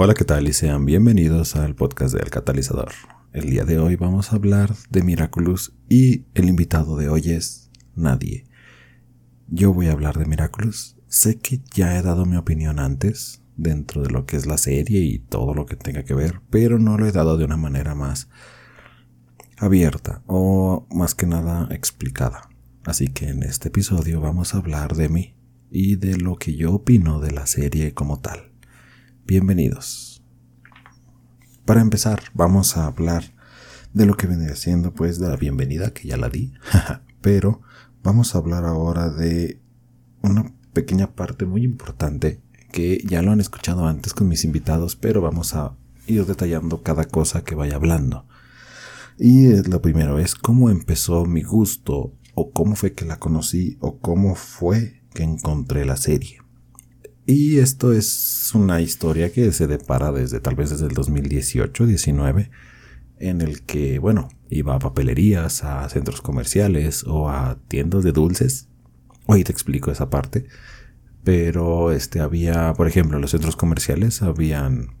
[0.00, 0.46] Hola, ¿qué tal?
[0.46, 2.92] Y sean bienvenidos al podcast del catalizador.
[3.32, 7.72] El día de hoy vamos a hablar de Miraculous y el invitado de hoy es
[7.96, 8.44] nadie.
[9.48, 10.96] Yo voy a hablar de Miraculous.
[11.08, 15.00] Sé que ya he dado mi opinión antes dentro de lo que es la serie
[15.00, 17.96] y todo lo que tenga que ver, pero no lo he dado de una manera
[17.96, 18.28] más
[19.56, 22.48] abierta o más que nada explicada.
[22.84, 25.34] Así que en este episodio vamos a hablar de mí
[25.72, 28.47] y de lo que yo opino de la serie como tal.
[29.28, 30.22] Bienvenidos.
[31.66, 33.24] Para empezar, vamos a hablar
[33.92, 36.54] de lo que viene haciendo, pues, de la bienvenida, que ya la di,
[37.20, 37.60] pero
[38.02, 39.60] vamos a hablar ahora de
[40.22, 42.40] una pequeña parte muy importante
[42.72, 47.04] que ya lo han escuchado antes con mis invitados, pero vamos a ir detallando cada
[47.04, 48.26] cosa que vaya hablando.
[49.18, 53.98] Y lo primero es cómo empezó mi gusto, o cómo fue que la conocí, o
[53.98, 56.47] cómo fue que encontré la serie.
[57.30, 62.48] Y esto es una historia que se depara desde tal vez desde el 2018-19,
[63.18, 68.70] en el que, bueno, iba a papelerías, a centros comerciales o a tiendas de dulces.
[69.26, 70.46] Hoy te explico esa parte.
[71.22, 74.96] Pero este había, por ejemplo, en los centros comerciales habían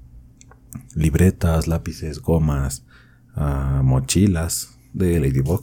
[0.94, 2.84] libretas, lápices, gomas,
[3.36, 5.62] ah, mochilas de Ladybug.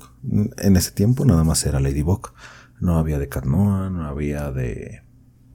[0.58, 2.34] En ese tiempo nada más era Ladybug.
[2.80, 5.05] No había de Carnoa, no había de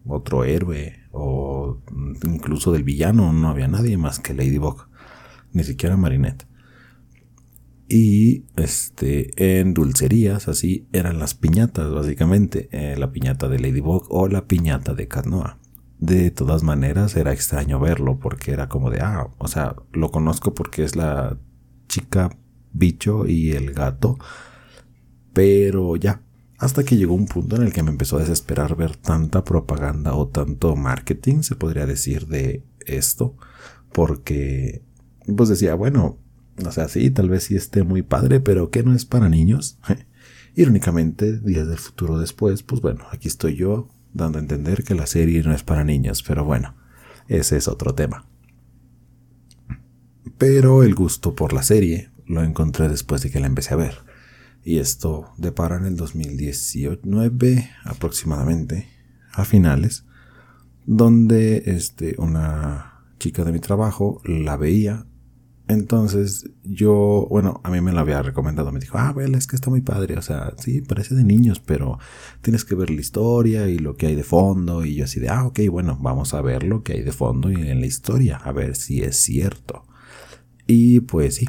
[0.06, 1.82] otro héroe o
[2.24, 4.88] incluso del villano, no había nadie más que Ladybug,
[5.52, 6.46] ni siquiera Marinette.
[7.88, 14.28] Y este, en dulcerías, así eran las piñatas, básicamente, eh, la piñata de Ladybug o
[14.28, 15.58] la piñata de Canoa.
[15.98, 20.54] De todas maneras, era extraño verlo porque era como de, ah, o sea, lo conozco
[20.54, 21.36] porque es la
[21.88, 22.30] chica
[22.72, 24.18] bicho y el gato,
[25.32, 26.22] pero ya,
[26.60, 30.14] hasta que llegó un punto en el que me empezó a desesperar ver tanta propaganda
[30.14, 33.34] o tanto marketing, se podría decir, de esto,
[33.92, 34.82] porque
[35.36, 36.18] pues decía, bueno,
[36.62, 39.78] o sea, sí, tal vez sí esté muy padre, pero que no es para niños.
[40.54, 45.06] Irónicamente, días del futuro después, pues bueno, aquí estoy yo dando a entender que la
[45.06, 46.76] serie no es para niños, pero bueno,
[47.26, 48.26] ese es otro tema.
[50.36, 54.09] Pero el gusto por la serie lo encontré después de que la empecé a ver
[54.64, 58.88] y esto depara en el 2019 aproximadamente,
[59.32, 60.04] a finales,
[60.86, 65.06] donde este, una chica de mi trabajo la veía.
[65.68, 69.54] Entonces yo, bueno, a mí me la había recomendado, me dijo, ah, vela, es que
[69.54, 71.98] está muy padre, o sea, sí, parece de niños, pero
[72.40, 75.28] tienes que ver la historia y lo que hay de fondo, y yo así de,
[75.28, 78.38] ah, ok, bueno, vamos a ver lo que hay de fondo y en la historia,
[78.38, 79.84] a ver si es cierto.
[80.66, 81.46] Y pues sí,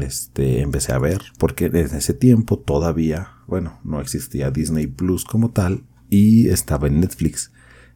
[0.00, 5.50] este, empecé a ver, porque desde ese tiempo todavía, bueno, no existía Disney Plus como
[5.50, 7.52] tal, y estaba en Netflix,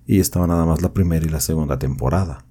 [0.07, 2.45] y estaba nada más la primera y la segunda temporada.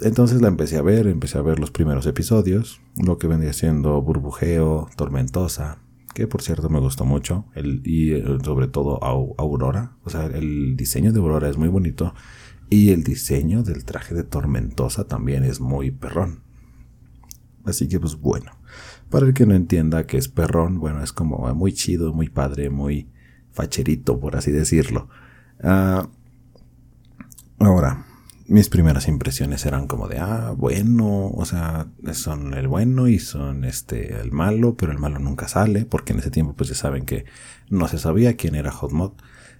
[0.00, 4.00] Entonces la empecé a ver, empecé a ver los primeros episodios, lo que vendría siendo
[4.02, 5.78] Burbujeo, Tormentosa,
[6.14, 10.76] que por cierto me gustó mucho, el, y eh, sobre todo Aurora, o sea, el
[10.76, 12.14] diseño de Aurora es muy bonito,
[12.70, 16.43] y el diseño del traje de Tormentosa también es muy perrón.
[17.64, 18.52] Así que pues bueno,
[19.10, 22.70] para el que no entienda que es perrón, bueno, es como muy chido, muy padre,
[22.70, 23.08] muy
[23.52, 25.08] facherito, por así decirlo.
[25.62, 26.08] Ah,
[27.58, 28.04] ahora,
[28.46, 33.64] mis primeras impresiones eran como de, ah, bueno, o sea, son el bueno y son
[33.64, 37.06] este el malo, pero el malo nunca sale, porque en ese tiempo pues ya saben
[37.06, 37.24] que
[37.70, 39.12] no se sabía quién era Hotmod.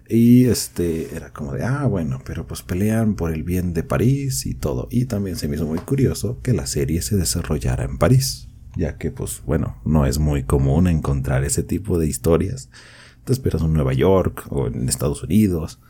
[0.09, 4.45] Y este era como de, ah, bueno, pero pues pelean por el bien de París
[4.45, 4.87] y todo.
[4.91, 8.99] Y también se me hizo muy curioso que la serie se desarrollara en París, ya
[8.99, 12.69] que pues bueno, no es muy común encontrar ese tipo de historias.
[13.25, 15.81] Te esperas en Nueva York o en Estados Unidos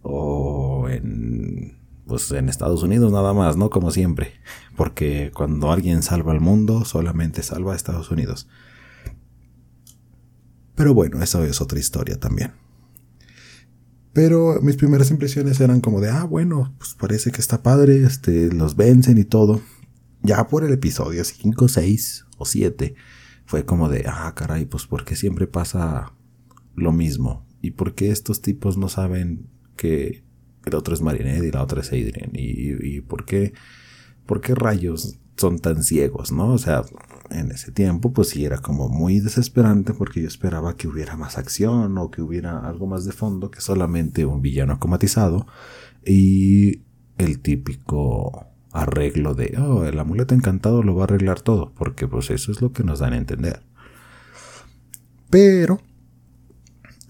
[0.00, 1.76] o en
[2.06, 3.70] pues en Estados Unidos nada más, ¿no?
[3.70, 4.32] Como siempre,
[4.76, 8.48] porque cuando alguien salva al mundo solamente salva a Estados Unidos.
[10.74, 12.61] Pero bueno, eso es otra historia también.
[14.12, 18.52] Pero mis primeras impresiones eran como de, ah, bueno, pues parece que está padre, este,
[18.52, 19.62] los vencen y todo.
[20.22, 22.94] Ya por el episodio 5, 6 o 7
[23.46, 26.12] fue como de, ah, caray, pues porque siempre pasa
[26.74, 27.46] lo mismo.
[27.62, 30.24] ¿Y por qué estos tipos no saben que
[30.64, 32.32] el otro es Marinette y la otra es Adrian?
[32.34, 33.54] ¿Y, y por, qué,
[34.26, 36.52] por qué rayos son tan ciegos, no?
[36.52, 36.82] O sea,
[37.30, 41.38] en ese tiempo, pues sí era como muy desesperante porque yo esperaba que hubiera más
[41.38, 45.46] acción o que hubiera algo más de fondo que solamente un villano acomatizado
[46.04, 46.82] y
[47.18, 52.30] el típico arreglo de, oh, el amuleto encantado lo va a arreglar todo, porque pues
[52.30, 53.62] eso es lo que nos dan a entender.
[55.30, 55.80] Pero,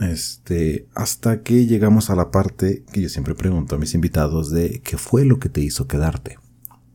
[0.01, 4.81] este, hasta que llegamos a la parte que yo siempre pregunto a mis invitados de
[4.85, 6.39] qué fue lo que te hizo quedarte.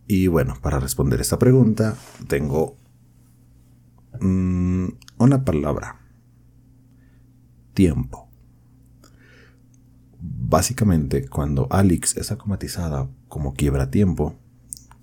[0.07, 1.95] Y bueno, para responder esta pregunta
[2.27, 2.77] tengo
[4.21, 4.87] mm,
[5.17, 5.99] una palabra.
[7.73, 8.27] Tiempo.
[10.19, 14.35] Básicamente, cuando Alex es acomatizada como quiebra tiempo,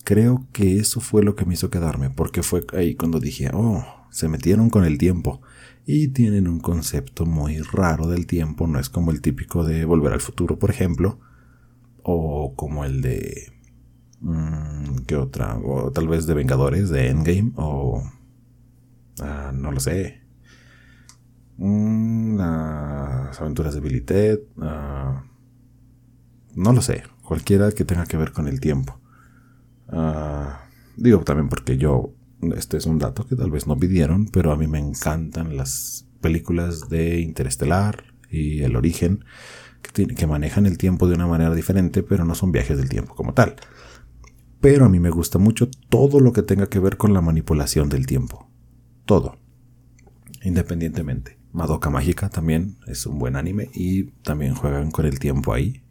[0.05, 3.85] creo que eso fue lo que me hizo quedarme, porque fue ahí cuando dije, oh,
[4.11, 5.41] se metieron con el tiempo
[5.87, 10.13] y tienen un concepto muy raro del tiempo, no es como el típico de Volver
[10.13, 11.19] al Futuro, por ejemplo,
[12.03, 13.54] o como el de...
[14.21, 15.59] Mm, ¿Qué otra?
[15.59, 18.03] O tal vez de Vengadores, de Endgame, o...
[19.21, 20.23] Ah, no lo sé.
[21.57, 24.41] Mm, las aventuras de Billy Ted.
[24.61, 25.25] Ah,
[26.55, 27.05] no lo sé.
[27.23, 29.01] Cualquiera que tenga que ver con el tiempo.
[29.89, 32.15] Ah, digo también porque yo
[32.57, 36.07] este es un dato que tal vez no pidieron, pero a mí me encantan las
[36.21, 39.25] películas de Interestelar y El Origen,
[39.83, 43.15] que, que manejan el tiempo de una manera diferente, pero no son viajes del tiempo
[43.15, 43.57] como tal.
[44.65, 47.91] Pero a mí me gusta mucho todo lo que tenga que ver con la manipulación
[47.91, 48.51] del tiempo.
[49.05, 49.37] Todo.
[50.43, 51.39] Independientemente.
[51.53, 55.85] Madoka Mágica también es un buen anime y también juegan con el tiempo ahí.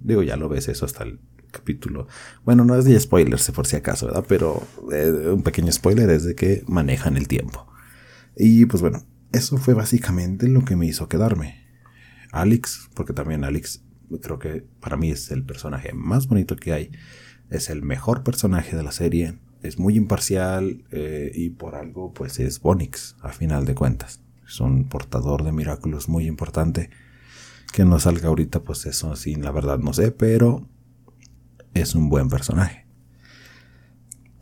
[0.00, 1.18] Digo, ya lo ves eso hasta el
[1.50, 2.08] capítulo.
[2.44, 4.26] Bueno, no es de spoilers por si acaso, ¿verdad?
[4.28, 7.72] Pero eh, un pequeño spoiler es de que manejan el tiempo.
[8.36, 11.64] Y pues bueno, eso fue básicamente lo que me hizo quedarme.
[12.32, 13.82] Alex, porque también Alex
[14.20, 16.90] creo que para mí es el personaje más bonito que hay.
[17.52, 19.38] Es el mejor personaje de la serie.
[19.62, 24.20] Es muy imparcial eh, y por algo pues es Bonix a final de cuentas.
[24.46, 26.88] Es un portador de Miraculous muy importante.
[27.70, 30.66] Que no salga ahorita pues eso sí, la verdad no sé, pero
[31.74, 32.86] es un buen personaje.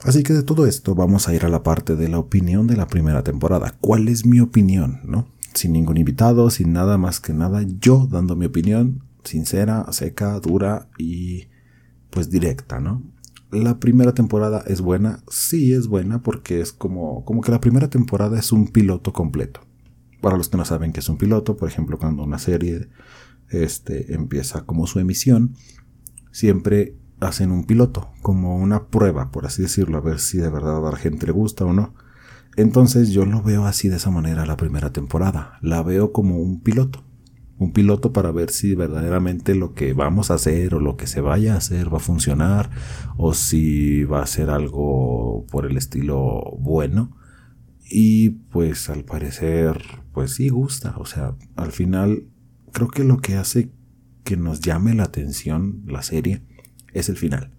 [0.05, 2.77] Así que de todo esto vamos a ir a la parte de la opinión de
[2.77, 3.75] la primera temporada.
[3.81, 5.01] ¿Cuál es mi opinión?
[5.03, 5.27] ¿No?
[5.53, 10.89] Sin ningún invitado, sin nada más que nada, yo dando mi opinión sincera, seca, dura
[10.97, 11.50] y
[12.11, 13.03] pues directa, ¿no?
[13.51, 17.91] La primera temporada es buena, sí es buena porque es como, como que la primera
[17.91, 19.61] temporada es un piloto completo.
[20.21, 22.89] Para los que no saben que es un piloto, por ejemplo, cuando una serie
[23.49, 25.55] este, empieza como su emisión,
[26.31, 30.87] siempre hacen un piloto, como una prueba, por así decirlo, a ver si de verdad
[30.87, 31.95] a la gente le gusta o no.
[32.57, 36.61] Entonces yo lo veo así de esa manera la primera temporada, la veo como un
[36.61, 37.05] piloto,
[37.61, 41.21] un piloto para ver si verdaderamente lo que vamos a hacer o lo que se
[41.21, 42.71] vaya a hacer va a funcionar
[43.19, 47.15] o si va a ser algo por el estilo bueno.
[47.85, 49.79] Y pues al parecer,
[50.13, 52.25] pues sí gusta, o sea, al final
[52.73, 53.71] creo que lo que hace
[54.25, 56.43] que nos llame la atención la serie
[56.95, 57.51] es el final.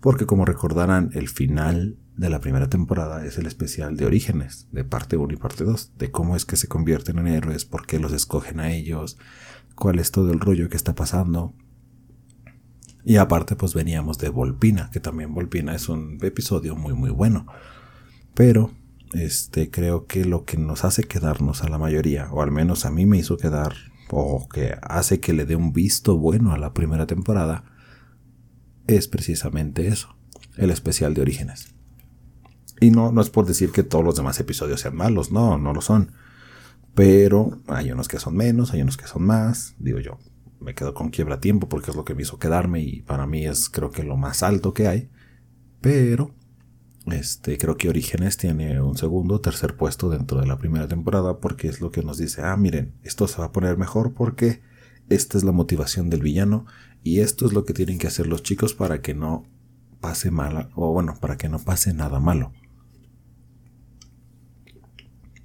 [0.00, 4.82] Porque como recordarán, el final de la primera temporada es el especial de Orígenes, de
[4.82, 8.00] parte 1 y parte 2, de cómo es que se convierten en héroes, por qué
[8.00, 9.16] los escogen a ellos,
[9.76, 11.54] cuál es todo el rollo que está pasando.
[13.04, 17.46] Y aparte pues veníamos de Volpina, que también Volpina es un episodio muy muy bueno.
[18.34, 18.72] Pero
[19.12, 22.90] este creo que lo que nos hace quedarnos a la mayoría, o al menos a
[22.90, 23.74] mí me hizo quedar,
[24.10, 27.64] o que hace que le dé un visto bueno a la primera temporada,
[28.88, 30.16] es precisamente eso,
[30.56, 31.77] el especial de orígenes.
[32.80, 35.72] Y no, no es por decir que todos los demás episodios sean malos, no, no
[35.72, 36.12] lo son.
[36.94, 39.74] Pero hay unos que son menos, hay unos que son más.
[39.78, 40.18] Digo yo,
[40.60, 43.46] me quedo con quiebra tiempo porque es lo que me hizo quedarme y para mí
[43.46, 45.10] es creo que lo más alto que hay.
[45.80, 46.34] Pero
[47.06, 51.68] este, creo que Orígenes tiene un segundo tercer puesto dentro de la primera temporada porque
[51.68, 54.62] es lo que nos dice, ah, miren, esto se va a poner mejor porque
[55.08, 56.66] esta es la motivación del villano
[57.02, 59.46] y esto es lo que tienen que hacer los chicos para que no
[60.00, 62.52] pase mal, o bueno, para que no pase nada malo.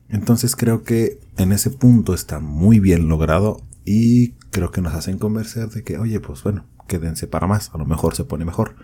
[0.09, 5.17] Entonces creo que en ese punto está muy bien logrado y creo que nos hacen
[5.17, 8.75] convencer de que, oye, pues bueno, quédense para más, a lo mejor se pone mejor.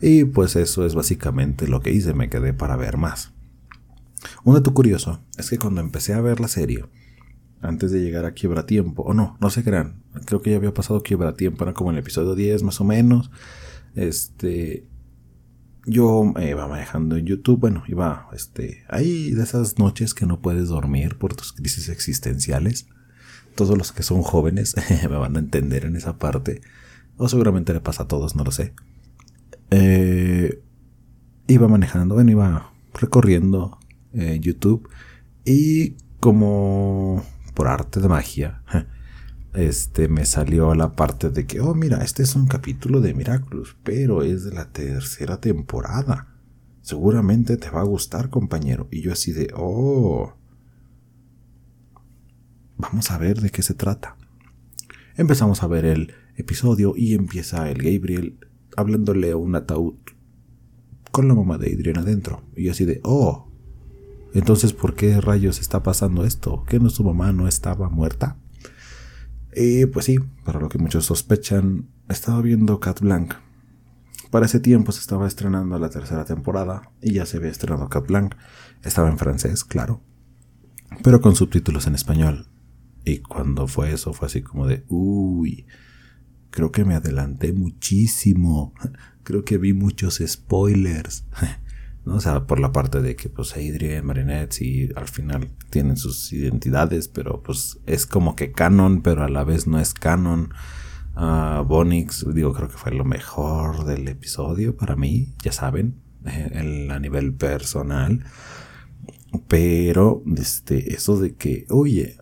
[0.00, 3.32] Y pues eso es básicamente lo que hice, me quedé para ver más.
[4.44, 6.84] Un dato curioso es que cuando empecé a ver la serie,
[7.60, 10.74] antes de llegar a Quiebra Tiempo, o no, no se crean, creo que ya había
[10.74, 13.30] pasado Quiebra Tiempo, era como en el episodio 10 más o menos.
[13.94, 14.86] Este,
[15.88, 20.68] yo iba manejando en YouTube, bueno, iba, este, hay de esas noches que no puedes
[20.68, 22.86] dormir por tus crisis existenciales.
[23.54, 24.76] Todos los que son jóvenes
[25.10, 26.60] me van a entender en esa parte,
[27.16, 28.74] o seguramente le pasa a todos, no lo sé.
[29.70, 30.62] Eh,
[31.46, 33.78] iba manejando, bueno, iba recorriendo
[34.12, 34.88] eh, YouTube
[35.44, 38.62] y como por arte de magia,
[39.54, 43.76] este me salió la parte de que, oh, mira, este es un capítulo de Miraculous,
[43.82, 46.34] pero es de la tercera temporada.
[46.82, 48.88] Seguramente te va a gustar, compañero.
[48.90, 50.34] Y yo así de, oh.
[52.76, 54.16] Vamos a ver de qué se trata.
[55.16, 58.38] Empezamos a ver el episodio y empieza el Gabriel
[58.76, 59.94] hablándole a un ataúd
[61.10, 62.42] con la mamá de Adrian adentro.
[62.54, 63.48] Y así de, oh,
[64.32, 66.64] entonces ¿por qué rayos está pasando esto?
[66.68, 68.36] ¿Que no su mamá no estaba muerta?
[69.60, 73.34] Y pues sí, para lo que muchos sospechan, estaba viendo Cat Blanc.
[74.30, 78.06] Para ese tiempo se estaba estrenando la tercera temporada y ya se había estrenado Cat
[78.06, 78.36] Blanc.
[78.84, 80.00] Estaba en francés, claro,
[81.02, 82.46] pero con subtítulos en español.
[83.04, 85.66] Y cuando fue eso, fue así como de, uy,
[86.50, 88.74] creo que me adelanté muchísimo.
[89.24, 91.26] Creo que vi muchos spoilers.
[92.08, 92.16] ¿no?
[92.16, 96.32] O sea, por la parte de que pues Adrian, Marinette y al final tienen sus
[96.32, 100.52] identidades, pero pues es como que canon, pero a la vez no es canon.
[101.16, 106.88] Uh, Bonix, digo, creo que fue lo mejor del episodio para mí, ya saben, eh,
[106.90, 108.24] a nivel personal.
[109.46, 112.16] Pero, este, eso de que, oye,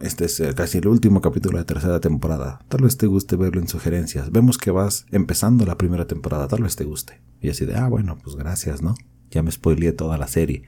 [0.00, 2.60] este es casi el último capítulo de tercera temporada.
[2.68, 4.30] Tal vez te guste verlo en sugerencias.
[4.30, 6.48] Vemos que vas empezando la primera temporada.
[6.48, 7.20] Tal vez te guste.
[7.44, 8.94] Y así de, ah, bueno, pues gracias, ¿no?
[9.30, 10.62] Ya me spoileé toda la serie.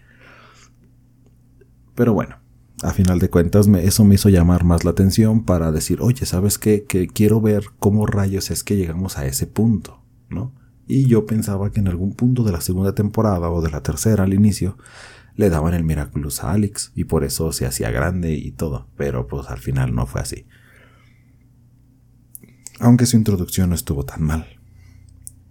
[1.94, 2.36] Pero bueno,
[2.82, 6.58] a final de cuentas eso me hizo llamar más la atención para decir, oye, ¿sabes
[6.58, 6.84] qué?
[6.84, 10.54] Que quiero ver cómo rayos es que llegamos a ese punto, ¿no?
[10.86, 14.24] Y yo pensaba que en algún punto de la segunda temporada o de la tercera
[14.24, 14.76] al inicio
[15.34, 19.26] le daban el Miraculous a Alex y por eso se hacía grande y todo, pero
[19.26, 20.46] pues al final no fue así.
[22.78, 24.60] Aunque su introducción no estuvo tan mal.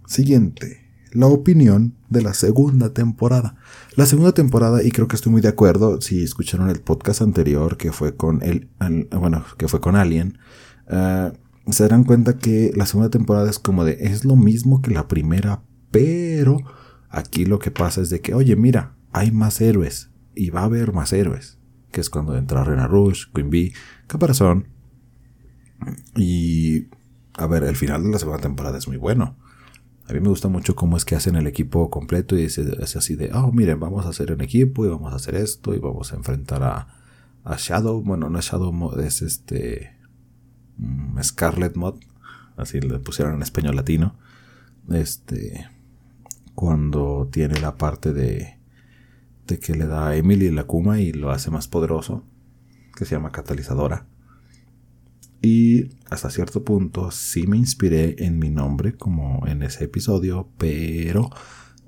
[0.06, 0.85] Siguiente,
[1.16, 3.56] la opinión de la segunda temporada.
[3.96, 7.78] La segunda temporada, y creo que estoy muy de acuerdo, si escucharon el podcast anterior
[7.78, 8.68] que fue con el,
[9.10, 10.38] bueno, que fue con Alien,
[10.90, 11.32] eh,
[11.70, 15.08] se darán cuenta que la segunda temporada es como de, es lo mismo que la
[15.08, 16.58] primera, pero
[17.08, 20.64] aquí lo que pasa es de que, oye, mira, hay más héroes y va a
[20.64, 21.58] haber más héroes,
[21.92, 23.72] que es cuando entra Rena Rush, Queen Bee,
[24.06, 24.68] Caparazón.
[26.14, 26.88] Y
[27.38, 29.36] a ver, el final de la segunda temporada es muy bueno.
[30.08, 32.58] A mí me gusta mucho cómo es que hacen el equipo completo y es,
[32.96, 35.78] así de, oh, miren, vamos a hacer un equipo y vamos a hacer esto y
[35.78, 36.86] vamos a enfrentar a,
[37.42, 38.02] a Shadow.
[38.02, 39.96] Bueno, no es Shadow, es este
[40.76, 41.96] mm, Scarlet Mod,
[42.56, 44.14] así le pusieron en español latino.
[44.90, 45.66] Este,
[46.54, 48.58] cuando tiene la parte de
[49.60, 52.24] que le da a Emily la Kuma y lo hace más poderoso,
[52.96, 54.06] que se llama catalizadora.
[55.42, 61.30] Y hasta cierto punto sí me inspiré en mi nombre, como en ese episodio, pero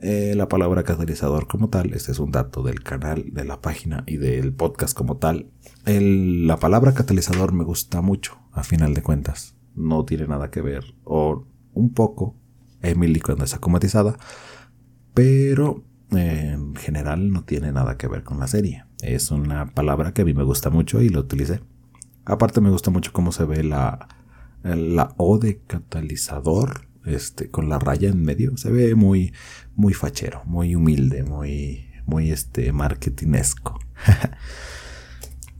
[0.00, 4.04] eh, la palabra catalizador como tal, este es un dato del canal, de la página
[4.06, 5.50] y del podcast como tal.
[5.84, 9.56] la palabra catalizador me gusta mucho, a final de cuentas.
[9.74, 12.36] No tiene nada que ver, o un poco,
[12.80, 14.16] Emily cuando está comatizada,
[15.14, 18.84] pero en general no tiene nada que ver con la serie.
[19.02, 21.60] Es una palabra que a mí me gusta mucho y lo utilicé.
[22.28, 24.06] Aparte me gusta mucho cómo se ve la,
[24.62, 28.56] la O de catalizador, este, con la raya en medio.
[28.58, 29.32] Se ve muy,
[29.74, 33.78] muy fachero, muy humilde, muy, muy este, marketinesco.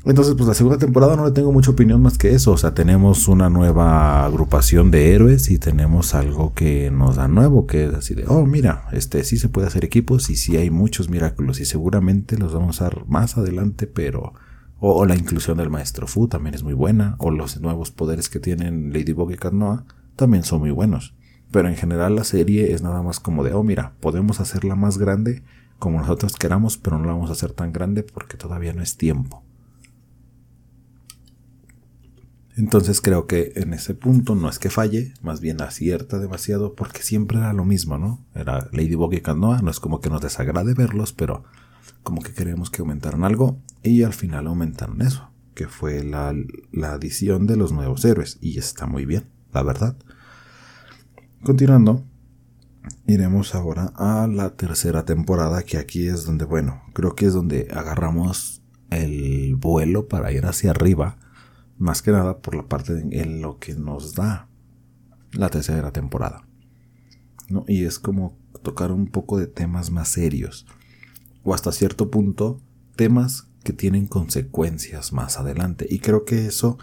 [0.04, 2.52] Entonces, pues la segunda temporada no le tengo mucha opinión más que eso.
[2.52, 7.66] O sea, tenemos una nueva agrupación de héroes y tenemos algo que nos da nuevo,
[7.66, 10.68] que es así de, oh, mira, este sí se puede hacer equipos y sí hay
[10.68, 14.34] muchos milagros y seguramente los vamos a usar más adelante, pero...
[14.80, 18.38] O, la inclusión del maestro Fu también es muy buena, o los nuevos poderes que
[18.38, 21.14] tienen Ladybug y Carnoa también son muy buenos.
[21.50, 24.98] Pero en general la serie es nada más como de, oh, mira, podemos hacerla más
[24.98, 25.42] grande
[25.78, 28.96] como nosotros queramos, pero no la vamos a hacer tan grande porque todavía no es
[28.96, 29.42] tiempo.
[32.56, 37.02] Entonces creo que en ese punto no es que falle, más bien acierta demasiado porque
[37.02, 38.26] siempre era lo mismo, ¿no?
[38.34, 41.44] Era Ladybug y Canoa, no es como que nos desagrade verlos, pero
[42.08, 46.34] como que queremos que aumentaran algo y al final aumentaron eso, que fue la,
[46.72, 49.94] la adición de los nuevos héroes y está muy bien, la verdad.
[51.42, 52.02] Continuando,
[53.06, 57.68] iremos ahora a la tercera temporada, que aquí es donde, bueno, creo que es donde
[57.70, 61.18] agarramos el vuelo para ir hacia arriba
[61.76, 64.48] más que nada por la parte en lo que nos da
[65.32, 66.48] la tercera temporada.
[67.50, 67.66] ¿no?
[67.68, 70.64] Y es como tocar un poco de temas más serios.
[71.42, 72.60] O hasta cierto punto,
[72.96, 75.86] temas que tienen consecuencias más adelante.
[75.88, 76.78] Y creo que eso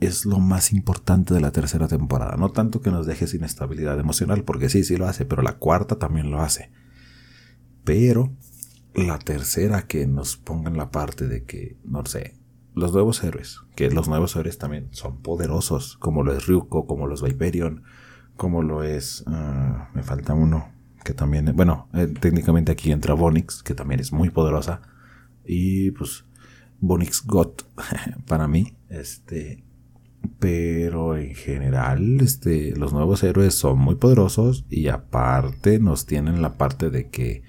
[0.00, 2.36] es lo más importante de la tercera temporada.
[2.36, 5.58] No tanto que nos deje sin estabilidad emocional, porque sí, sí lo hace, pero la
[5.58, 6.70] cuarta también lo hace.
[7.84, 8.32] Pero
[8.94, 12.34] la tercera que nos ponga en la parte de que, no sé,
[12.74, 17.06] los nuevos héroes, que los nuevos héroes también son poderosos, como lo es Ryuko, como
[17.06, 17.82] lo es Viperion,
[18.36, 19.24] como lo es...
[19.26, 20.72] Ah, me falta uno,
[21.04, 21.52] que también...
[21.54, 24.82] Bueno, eh, técnicamente aquí entra Bonix, que también es muy poderosa.
[25.44, 26.24] Y pues
[26.80, 27.52] Bonix God,
[28.26, 29.64] para mí, este...
[30.40, 36.56] Pero en general, este, los nuevos héroes son muy poderosos y aparte nos tienen la
[36.56, 37.42] parte de que,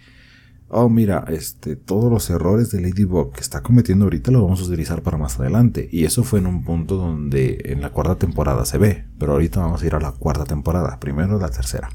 [0.69, 4.65] oh mira, este, todos los errores de Ladybug que está cometiendo ahorita lo vamos a
[4.65, 5.89] utilizar para más adelante.
[5.91, 9.59] Y eso fue en un punto donde en la cuarta temporada se ve, pero ahorita
[9.59, 11.89] vamos a ir a la cuarta temporada, primero la tercera.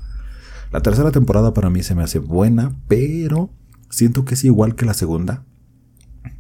[0.74, 3.48] La tercera temporada para mí se me hace buena, pero
[3.90, 5.44] siento que es igual que la segunda.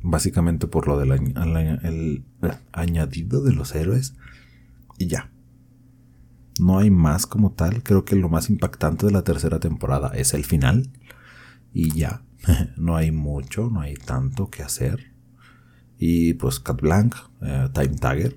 [0.02, 2.24] Básicamente por lo del el
[2.72, 4.16] añadido de los héroes
[4.98, 5.30] y ya.
[6.58, 7.84] No hay más como tal.
[7.84, 10.90] Creo que lo más impactante de la tercera temporada es el final.
[11.72, 12.24] Y ya.
[12.76, 15.14] no hay mucho, no hay tanto que hacer.
[15.96, 18.36] Y pues Cat Blanc, eh, Time Tagger.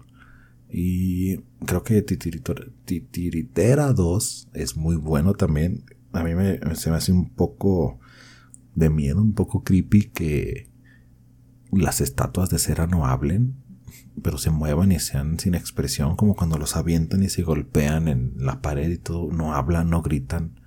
[0.69, 5.85] Y creo que Titiritera 2 es muy bueno también.
[6.11, 7.99] A mí me, se me hace un poco
[8.75, 10.69] de miedo, un poco creepy que
[11.71, 13.55] las estatuas de cera no hablen
[14.21, 18.33] pero se muevan y sean sin expresión, como cuando los avientan y se golpean en
[18.37, 20.59] la pared y todo, no hablan, no gritan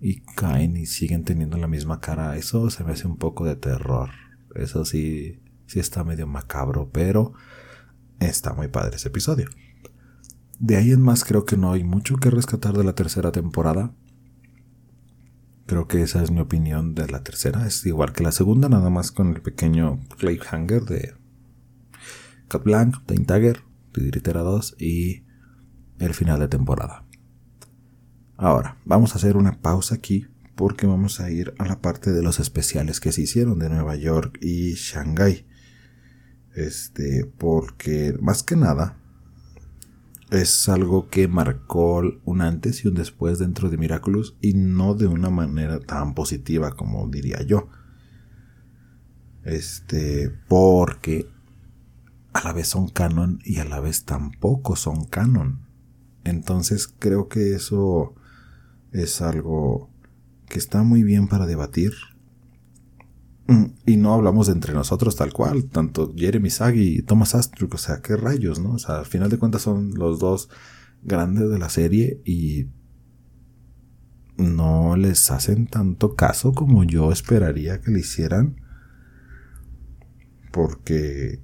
[0.00, 2.36] y caen y siguen teniendo la misma cara.
[2.36, 4.10] Eso se me hace un poco de terror.
[4.54, 7.34] Eso sí, sí está medio macabro, pero
[8.20, 9.48] está muy padre ese episodio.
[10.58, 13.94] De ahí en más creo que no hay mucho que rescatar de la tercera temporada.
[15.66, 17.66] Creo que esa es mi opinión de la tercera.
[17.66, 21.14] Es igual que la segunda, nada más con el pequeño cliffhanger de
[22.48, 25.24] Cat Blanc, Time Tagger, 2 y
[25.98, 27.04] el final de temporada.
[28.36, 32.22] Ahora, vamos a hacer una pausa aquí porque vamos a ir a la parte de
[32.22, 35.46] los especiales que se hicieron de Nueva York y Shanghai.
[36.54, 38.98] Este, porque más que nada
[40.30, 45.06] es algo que marcó un antes y un después dentro de Miraculous y no de
[45.06, 47.68] una manera tan positiva como diría yo.
[49.44, 51.30] Este, porque
[52.34, 55.66] a la vez son canon y a la vez tampoco son canon.
[56.24, 58.14] Entonces creo que eso
[58.92, 59.90] es algo
[60.48, 61.92] que está muy bien para debatir.
[63.86, 67.78] Y no hablamos de entre nosotros tal cual, tanto Jeremy Sagi y Thomas Astruc, o
[67.78, 68.72] sea, qué rayos, ¿no?
[68.72, 70.50] O sea, al final de cuentas son los dos
[71.02, 72.68] grandes de la serie y
[74.36, 78.60] no les hacen tanto caso como yo esperaría que le hicieran.
[80.52, 81.40] Porque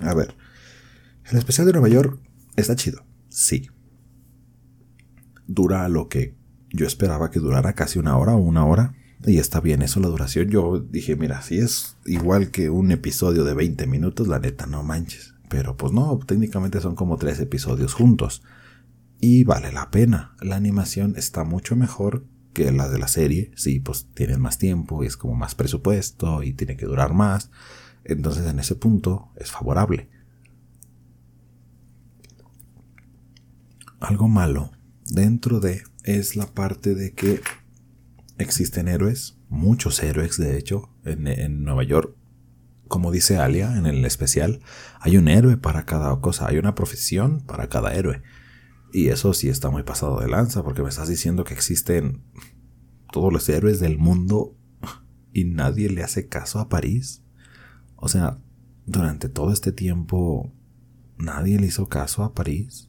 [0.00, 0.34] a ver,
[1.30, 2.20] el especial de Nueva York
[2.56, 3.68] está chido, sí.
[5.46, 6.36] Dura lo que
[6.70, 8.94] yo esperaba que durara casi una hora o una hora.
[9.26, 10.48] Y está bien eso la duración.
[10.48, 14.82] Yo dije, mira, si es igual que un episodio de 20 minutos, la neta, no
[14.82, 15.34] manches.
[15.48, 18.42] Pero pues no, técnicamente son como tres episodios juntos.
[19.20, 20.36] Y vale la pena.
[20.40, 23.50] La animación está mucho mejor que la de la serie.
[23.56, 27.50] Sí, pues tienen más tiempo y es como más presupuesto y tiene que durar más.
[28.04, 30.08] Entonces en ese punto es favorable.
[34.00, 34.70] Algo malo
[35.10, 37.40] dentro de es la parte de que
[38.38, 42.14] existen héroes, muchos héroes de hecho, en, Nueva York.
[42.86, 44.60] Como dice Alia en el especial,
[45.00, 48.22] hay un héroe para cada cosa, hay una profesión para cada héroe.
[48.92, 52.22] Y eso sí está muy pasado de lanza, porque me estás diciendo que existen
[53.12, 54.56] todos los héroes del mundo
[55.32, 57.22] y nadie le hace caso a París.
[57.96, 58.38] O sea,
[58.86, 60.52] durante todo este tiempo
[61.18, 62.88] nadie le hizo caso a París.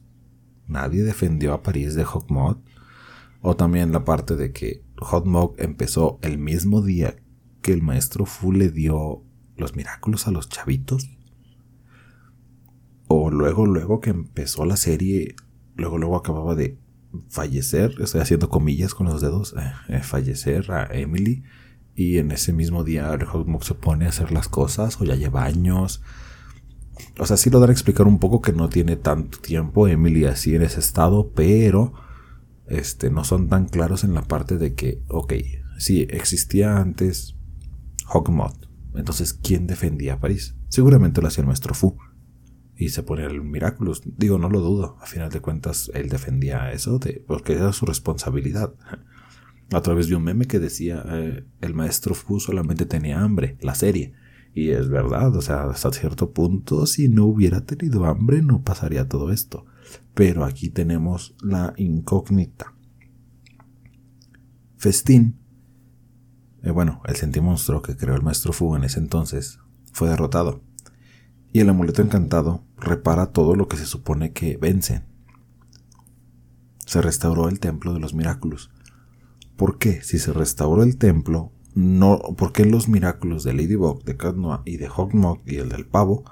[0.66, 2.58] Nadie defendió a París de Hawkmoth.
[3.42, 7.16] O también la parte de que Hawkmoth empezó el mismo día
[7.62, 9.24] que el maestro Fu le dio
[9.56, 11.10] los milagros a los chavitos.
[13.08, 15.34] O luego, luego que empezó la serie,
[15.74, 16.78] luego, luego acababa de
[17.28, 21.42] fallecer, estoy haciendo comillas con los dedos, eh, eh, fallecer a Emily
[21.94, 25.44] y en ese mismo día Hawkmoth se pone a hacer las cosas o ya lleva
[25.44, 26.02] años.
[27.18, 30.24] O sea, sí lo dan a explicar un poco que no tiene tanto tiempo Emily
[30.24, 31.92] así en ese estado, pero
[32.70, 35.34] este, no son tan claros en la parte de que, ok,
[35.78, 37.36] si existía antes
[38.06, 40.56] Hawkmoth, entonces ¿quién defendía a París?
[40.68, 41.98] Seguramente lo hacía el maestro Fu.
[42.76, 44.00] Y se pone el Miraculous.
[44.04, 44.96] Digo, no lo dudo.
[45.02, 48.72] A final de cuentas, él defendía eso porque era su responsabilidad
[49.72, 53.74] a través de un meme que decía eh, el maestro Fu solamente tenía hambre, la
[53.74, 54.14] serie.
[54.54, 59.08] Y es verdad, o sea, hasta cierto punto, si no hubiera tenido hambre, no pasaría
[59.08, 59.66] todo esto.
[60.14, 62.74] Pero aquí tenemos la incógnita.
[64.76, 65.38] Festín,
[66.62, 69.58] eh, bueno, el sentimonstruo que creó el maestro Fu en ese entonces,
[69.92, 70.62] fue derrotado.
[71.52, 75.02] Y el amuleto encantado repara todo lo que se supone que vence.
[76.86, 78.70] Se restauró el templo de los Miraculous
[79.60, 80.00] ¿Por qué?
[80.00, 84.78] Si se restauró el templo, no, ¿por qué los milagros de Ladybug, de Cat y
[84.78, 86.24] de Hawkmoth y el del pavo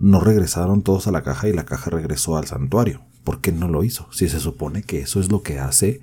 [0.00, 3.04] no regresaron todos a la caja y la caja regresó al santuario.
[3.24, 4.08] ¿Por qué no lo hizo?
[4.12, 6.00] Si se supone que eso es lo que hace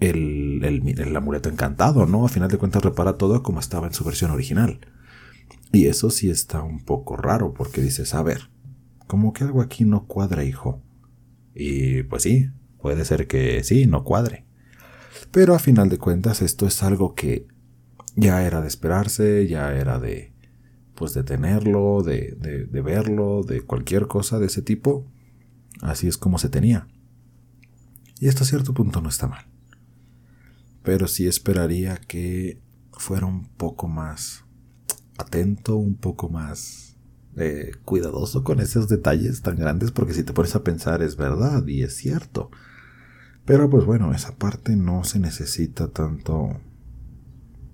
[0.00, 2.24] el, el, amuleto encantado, ¿no?
[2.24, 4.80] A final de cuentas repara todo como estaba en su versión original.
[5.72, 8.50] Y eso sí está un poco raro porque dices, a ver,
[9.06, 10.82] como que algo aquí no cuadra, hijo.
[11.54, 14.46] Y pues sí, puede ser que sí, no cuadre.
[15.30, 17.46] Pero a final de cuentas esto es algo que
[18.16, 20.32] ya era de esperarse, ya era de
[20.98, 25.06] pues de tenerlo, de, de, verlo, de cualquier cosa de ese tipo.
[25.80, 26.88] Así es como se tenía.
[28.18, 29.46] Y hasta cierto punto no está mal.
[30.82, 34.44] Pero sí esperaría que fuera un poco más
[35.18, 36.96] atento, un poco más
[37.36, 41.64] eh, cuidadoso con esos detalles tan grandes, porque si te pones a pensar es verdad
[41.68, 42.50] y es cierto.
[43.44, 46.60] Pero pues bueno, esa parte no se necesita tanto...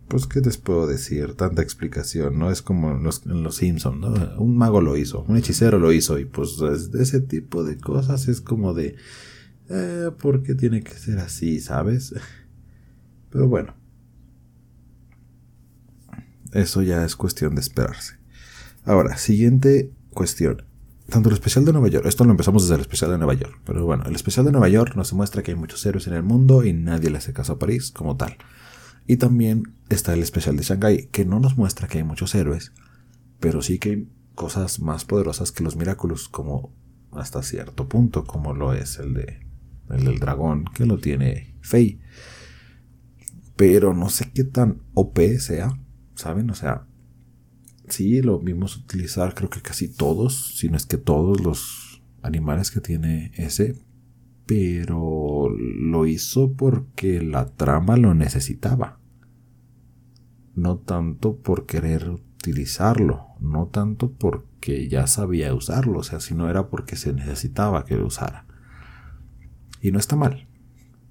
[0.08, 4.08] Pues qué les puedo decir, tanta explicación, no es como en los, los Simpsons, ¿no?
[4.38, 8.40] Un mago lo hizo, un hechicero lo hizo y pues ese tipo de cosas es
[8.40, 8.96] como de...
[9.70, 12.14] Eh, ¿Por qué tiene que ser así, sabes?
[13.30, 13.74] Pero bueno,
[16.52, 18.14] eso ya es cuestión de esperarse.
[18.84, 20.62] Ahora, siguiente cuestión.
[21.08, 23.60] Tanto el especial de Nueva York, esto lo empezamos desde el especial de Nueva York,
[23.66, 26.22] pero bueno, el especial de Nueva York nos muestra que hay muchos héroes en el
[26.22, 28.38] mundo y nadie le hace caso a París como tal.
[29.06, 32.72] Y también está el especial de Shanghai, que no nos muestra que hay muchos héroes,
[33.40, 36.74] pero sí que hay cosas más poderosas que los Miraculous, como
[37.12, 39.44] hasta cierto punto, como lo es el de
[39.90, 42.00] el del dragón, que lo tiene Fei.
[43.56, 45.78] Pero no sé qué tan OP sea,
[46.14, 46.50] ¿saben?
[46.50, 46.86] O sea,
[47.88, 52.70] sí, lo vimos utilizar creo que casi todos, si no es que todos los animales
[52.70, 53.76] que tiene ese,
[54.46, 59.00] pero lo hizo porque la trama lo necesitaba.
[60.54, 66.48] No tanto por querer utilizarlo, no tanto porque ya sabía usarlo, o sea, si no
[66.48, 68.46] era porque se necesitaba que lo usara.
[69.80, 70.48] Y no está mal,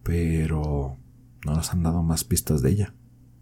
[0.04, 0.98] pero
[1.46, 2.94] no nos han dado más pistas de ella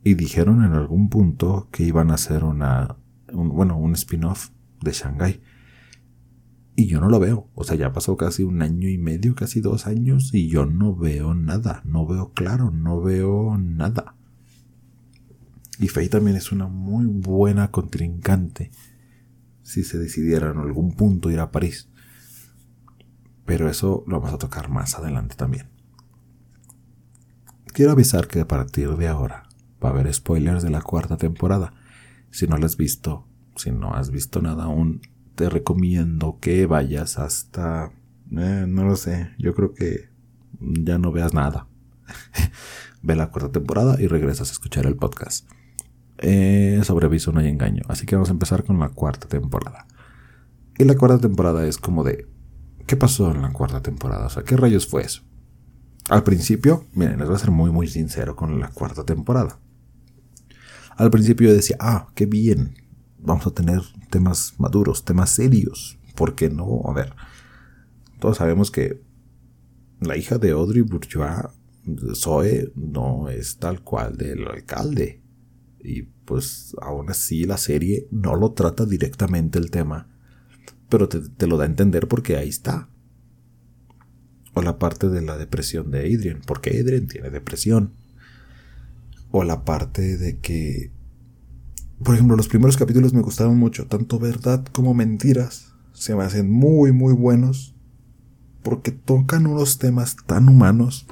[0.03, 2.97] y dijeron en algún punto que iban a hacer una,
[3.31, 4.49] bueno, un spin-off
[4.81, 5.41] de Shanghai.
[6.75, 7.49] Y yo no lo veo.
[7.53, 10.95] O sea, ya pasó casi un año y medio, casi dos años, y yo no
[10.95, 11.81] veo nada.
[11.85, 14.15] No veo claro, no veo nada.
[15.79, 18.71] Y Faye también es una muy buena contrincante
[19.63, 21.89] si se decidiera en algún punto ir a París.
[23.45, 25.69] Pero eso lo vamos a tocar más adelante también.
[27.73, 29.43] Quiero avisar que a partir de ahora
[29.83, 31.73] va a haber spoilers de la cuarta temporada.
[32.29, 35.01] Si no lo has visto, si no has visto nada aún,
[35.35, 37.91] te recomiendo que vayas hasta...
[38.31, 40.09] Eh, no lo sé, yo creo que
[40.59, 41.67] ya no veas nada.
[43.01, 45.49] Ve la cuarta temporada y regresas a escuchar el podcast.
[46.17, 47.83] Eh, sobre aviso no hay engaño.
[47.87, 49.87] Así que vamos a empezar con la cuarta temporada.
[50.77, 52.27] Y la cuarta temporada es como de...
[52.87, 54.27] ¿Qué pasó en la cuarta temporada?
[54.27, 55.23] O sea, ¿qué rayos fue eso?
[56.09, 59.59] Al principio, miren, les voy a ser muy muy sincero con la cuarta temporada.
[60.97, 62.75] Al principio yo decía, ah, qué bien,
[63.21, 65.97] vamos a tener temas maduros, temas serios.
[66.15, 66.83] ¿Por qué no?
[66.85, 67.13] A ver,
[68.19, 69.01] todos sabemos que
[69.99, 71.45] la hija de Audrey Bourgeois,
[72.15, 75.21] Zoe, no es tal cual del alcalde.
[75.79, 80.07] Y pues aún así la serie no lo trata directamente el tema,
[80.89, 82.89] pero te, te lo da a entender porque ahí está.
[84.53, 87.93] O la parte de la depresión de Adrian, porque Adrian tiene depresión
[89.31, 90.91] o la parte de que,
[92.03, 96.49] por ejemplo, los primeros capítulos me gustaron mucho, tanto verdad como mentiras, se me hacen
[96.49, 97.75] muy, muy buenos,
[98.63, 101.05] porque tocan unos temas tan humanos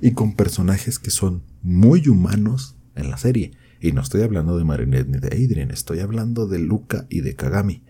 [0.00, 3.52] y con personajes que son muy humanos en la serie.
[3.80, 7.36] Y no estoy hablando de Marinette ni de Adrian, estoy hablando de Luca y de
[7.36, 7.84] Kagami.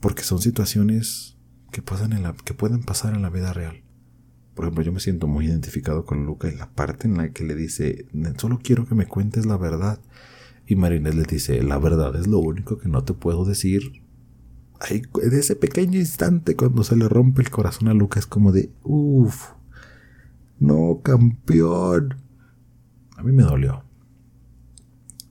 [0.00, 1.38] Porque son situaciones
[1.70, 3.85] que, pasan en la, que pueden pasar en la vida real.
[4.56, 7.44] Por ejemplo, yo me siento muy identificado con Luca en la parte en la que
[7.44, 8.06] le dice,
[8.38, 10.00] solo quiero que me cuentes la verdad.
[10.66, 14.02] Y Marinette le dice, la verdad es lo único que no te puedo decir.
[14.80, 18.50] Ay, en ese pequeño instante cuando se le rompe el corazón a Luca es como
[18.50, 19.50] de, uff,
[20.58, 22.16] no, campeón.
[23.18, 23.84] A mí me dolió.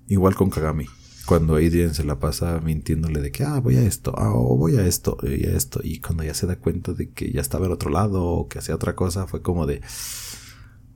[0.08, 0.86] Igual con Kagami
[1.26, 4.86] cuando Adrian se la pasa mintiéndole de que, ah, voy a esto, ah, voy a
[4.86, 7.72] esto, y a esto, y cuando ya se da cuenta de que ya estaba al
[7.72, 9.82] otro lado o que hacía otra cosa, fue como de,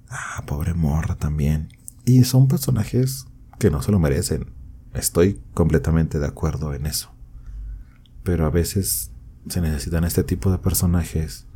[0.09, 1.69] ah, pobre morra también.
[2.05, 3.25] Y son personajes
[3.57, 4.53] que no se lo merecen.
[4.93, 7.11] Estoy completamente de acuerdo en eso.
[8.23, 9.11] Pero a veces
[9.47, 11.47] se necesitan este tipo de personajes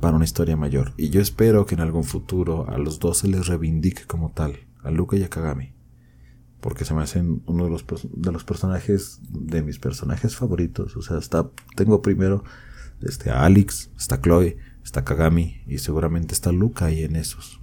[0.00, 0.94] para una historia mayor.
[0.96, 4.58] Y yo espero que en algún futuro a los dos se les reivindique como tal,
[4.82, 5.79] a Luca y a Kagami
[6.60, 10.96] porque se me hacen uno de los, de los personajes, de mis personajes favoritos.
[10.96, 12.44] O sea, está, tengo primero
[13.00, 17.60] este, a Alex, está Chloe, está Kagami y seguramente está Luca ahí en esos.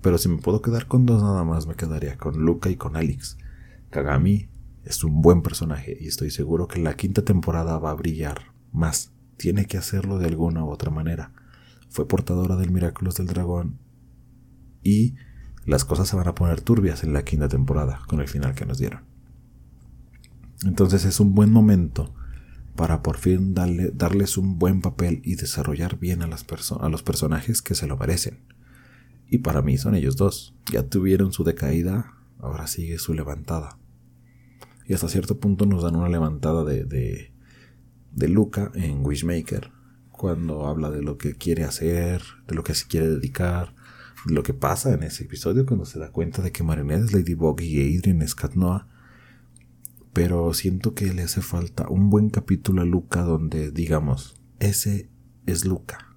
[0.00, 2.96] Pero si me puedo quedar con dos nada más, me quedaría con Luca y con
[2.96, 3.38] Alex.
[3.90, 4.48] Kagami
[4.84, 9.12] es un buen personaje y estoy seguro que la quinta temporada va a brillar más.
[9.36, 11.32] Tiene que hacerlo de alguna u otra manera.
[11.88, 13.78] Fue portadora del Miraculous del Dragón
[14.82, 15.14] y
[15.68, 18.64] las cosas se van a poner turbias en la quinta temporada con el final que
[18.64, 19.02] nos dieron.
[20.64, 22.14] Entonces es un buen momento
[22.74, 26.46] para por fin darle, darles un buen papel y desarrollar bien a, las
[26.80, 28.38] a los personajes que se lo merecen.
[29.28, 30.54] Y para mí son ellos dos.
[30.72, 33.78] Ya tuvieron su decaída, ahora sigue su levantada.
[34.86, 37.30] Y hasta cierto punto nos dan una levantada de, de,
[38.14, 39.70] de Luca en Wishmaker,
[40.10, 43.77] cuando habla de lo que quiere hacer, de lo que se quiere dedicar, de
[44.26, 47.60] lo que pasa en ese episodio cuando se da cuenta de que Marinette es Ladybug
[47.60, 48.88] y Adrian es Cat Noah.
[50.12, 55.10] Pero siento que le hace falta un buen capítulo a Luca donde digamos, ese
[55.46, 56.16] es Luca.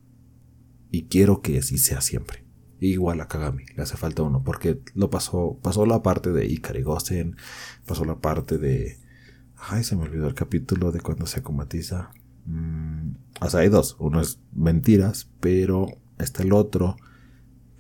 [0.90, 2.42] Y quiero que así sea siempre
[2.88, 6.82] igual a Kagami, le hace falta uno, porque lo pasó, pasó la parte de Ikari
[6.82, 7.38] Gosen,
[7.86, 9.00] pasó la parte de...
[9.56, 12.12] Ay, se me olvidó el capítulo de cuando se acomatiza.
[12.46, 15.86] Mm, o sea, hay dos, uno es mentiras, pero
[16.18, 16.96] está el otro,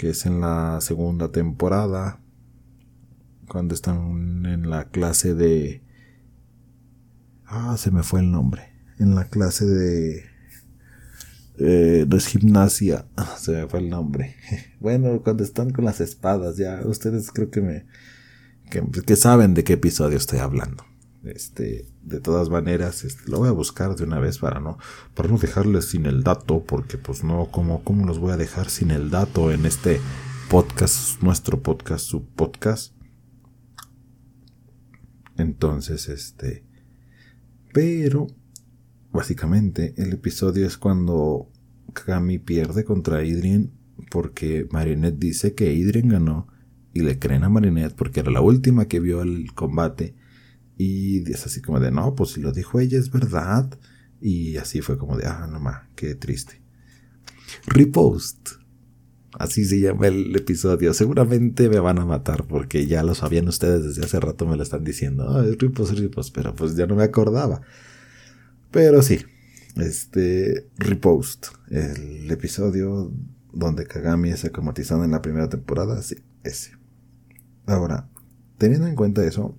[0.01, 2.19] que es en la segunda temporada,
[3.47, 5.83] cuando están en la clase de...
[7.45, 8.63] Ah, se me fue el nombre.
[8.97, 10.23] En la clase de
[11.59, 13.05] eh, no gimnasia,
[13.37, 14.37] se me fue el nombre.
[14.79, 17.85] Bueno, cuando están con las espadas, ya ustedes creo que me
[19.05, 20.83] que, saben de qué episodio estoy hablando.
[21.23, 24.79] Este, de todas maneras, este, lo voy a buscar de una vez para no,
[25.13, 28.69] para no dejarles sin el dato, porque pues no, como, cómo los voy a dejar
[28.69, 29.99] sin el dato en este
[30.49, 32.95] podcast, nuestro podcast, su podcast.
[35.37, 36.65] Entonces, este,
[37.71, 38.27] pero
[39.11, 41.51] básicamente el episodio es cuando
[41.93, 43.71] Kagami pierde contra Adrien
[44.09, 46.47] porque Marinette dice que Adrien ganó
[46.93, 50.15] y le creen a Marinette porque era la última que vio el combate
[50.77, 53.77] y es así como de no, pues si lo dijo ella es verdad
[54.19, 56.61] y así fue como de ah, no más, qué triste.
[57.65, 58.49] Repost.
[59.39, 60.93] Así se llama el episodio.
[60.93, 64.63] Seguramente me van a matar porque ya lo sabían ustedes desde hace rato, me lo
[64.63, 65.29] están diciendo.
[65.29, 67.61] Ah, es repost, repost, pero pues ya no me acordaba.
[68.71, 69.19] Pero sí,
[69.75, 73.11] este Repost, el episodio
[73.53, 76.71] donde Kagami es acomatizado en la primera temporada, sí, ese.
[77.65, 78.09] Ahora,
[78.57, 79.57] teniendo en cuenta eso,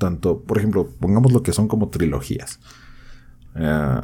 [0.00, 2.58] tanto, por ejemplo, pongamos lo que son como trilogías.
[3.54, 4.00] Eh,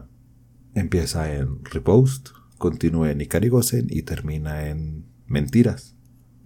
[0.74, 2.28] empieza en Repost,
[2.58, 5.96] continúa en Ikarigosen y termina en Mentiras.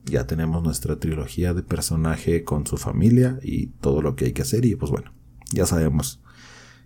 [0.04, 4.42] Ya tenemos nuestra trilogía de personaje con su familia y todo lo que hay que
[4.42, 5.12] hacer y pues bueno,
[5.52, 6.22] ya sabemos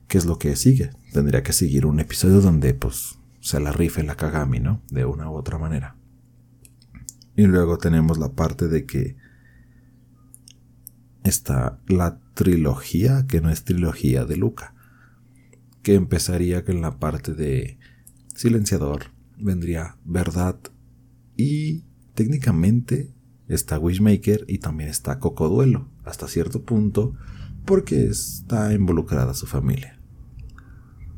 [0.09, 0.91] qué es lo que sigue.
[1.13, 4.81] Tendría que seguir un episodio donde pues se la rife la Kagami, ¿no?
[4.91, 5.97] De una u otra manera.
[7.37, 9.17] Y luego tenemos la parte de que
[11.25, 14.75] está la trilogía, que no es trilogía de Luca,
[15.83, 17.79] que empezaría con la parte de
[18.35, 20.59] silenciador, vendría verdad
[21.37, 23.13] y técnicamente
[23.49, 27.15] está Wishmaker y también está Cocoduelo, hasta cierto punto,
[27.65, 30.01] porque está involucrada su familia.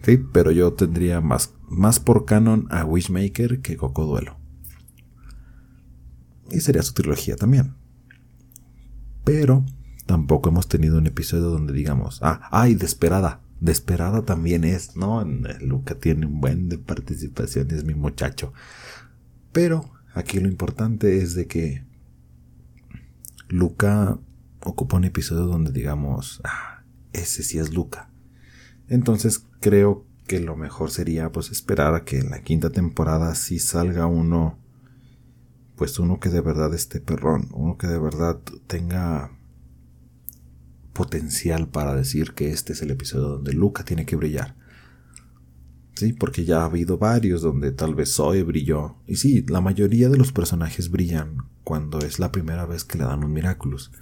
[0.03, 4.39] Sí, pero yo tendría más, más por canon a Wishmaker que Cocoduelo.
[6.51, 7.75] Y sería su trilogía también.
[9.25, 9.65] Pero
[10.07, 13.41] tampoco hemos tenido un episodio donde digamos, ah, ay, Desperada.
[13.61, 15.25] Desperada también es, ¿no?
[15.61, 18.53] Luca tiene un buen de participación, es mi muchacho.
[19.53, 21.85] Pero aquí lo importante es de que
[23.49, 24.19] Luca
[24.61, 28.11] ocupa un episodio donde digamos, ah, ese sí es Luca.
[28.89, 33.59] Entonces creo que lo mejor sería pues esperar a que en la quinta temporada sí
[33.59, 34.59] salga uno,
[35.77, 39.36] pues uno que de verdad esté perrón, uno que de verdad tenga
[40.97, 44.57] potencial para decir que este es el episodio donde Luca tiene que brillar.
[45.95, 48.97] Sí, porque ya ha habido varios donde tal vez Zoe brilló.
[49.07, 53.05] Y sí, la mayoría de los personajes brillan cuando es la primera vez que le
[53.05, 53.93] dan un Miraculous.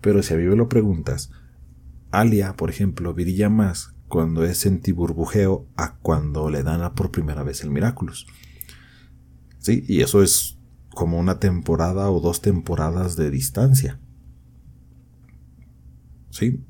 [0.00, 1.30] Pero si a mí me lo preguntas,
[2.10, 7.42] Alia, por ejemplo, brilla más cuando es en tiburbujeo a cuando le dan por primera
[7.42, 8.26] vez el Miraculous.
[9.58, 10.56] Sí, y eso es
[10.90, 14.00] como una temporada o dos temporadas de distancia.
[16.30, 16.64] Sí,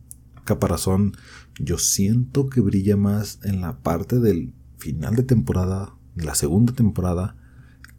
[0.45, 1.13] Caparazón,
[1.59, 7.37] yo siento que brilla más en la parte del final de temporada, la segunda temporada,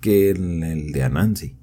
[0.01, 1.57] que en el de Anansi.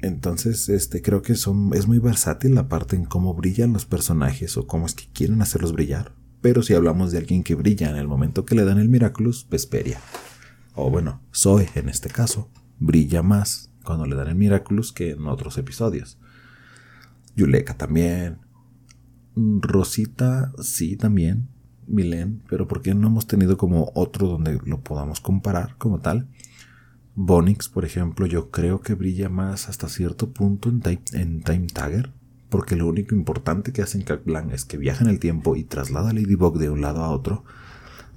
[0.00, 4.56] Entonces, este, creo que son, es muy versátil la parte en cómo brillan los personajes
[4.56, 6.14] o cómo es que quieren hacerlos brillar.
[6.40, 9.46] Pero si hablamos de alguien que brilla en el momento que le dan el Miraculous,
[9.50, 10.00] Vesperia.
[10.74, 15.26] O bueno, Zoe en este caso, brilla más cuando le dan el Miraculous que en
[15.26, 16.18] otros episodios.
[17.36, 18.38] Yuleka también.
[19.36, 21.48] Rosita, sí, también.
[21.86, 26.28] Milen, pero porque no hemos tenido como otro donde lo podamos comparar como tal.
[27.16, 31.66] Bonix, por ejemplo, yo creo que brilla más hasta cierto punto en Time, en time
[31.66, 32.12] Tagger,
[32.48, 36.10] porque lo único importante que hace en es que viaja en el tiempo y traslada
[36.10, 37.44] a Ladybug de un lado a otro,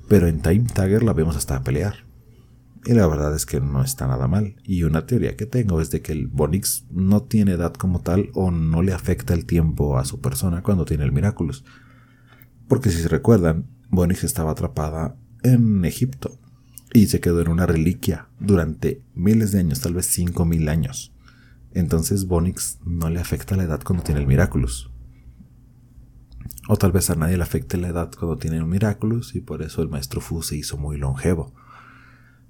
[0.08, 2.06] pero en Time Tagger la vemos hasta pelear.
[2.86, 4.56] Y la verdad es que no está nada mal.
[4.64, 8.30] Y una teoría que tengo es de que el Bonix no tiene edad como tal
[8.34, 11.64] o no le afecta el tiempo a su persona cuando tiene el Miraculous.
[12.68, 16.40] Porque si se recuerdan, Bonix estaba atrapada en Egipto
[16.94, 21.14] y se quedó en una reliquia durante miles de años, tal vez cinco mil años.
[21.72, 24.92] Entonces Bonix no le afecta la edad cuando tiene el Miraculous.
[26.68, 29.62] O tal vez a nadie le afecte la edad cuando tiene el Miraculous y por
[29.62, 31.54] eso el maestro Fu se hizo muy longevo.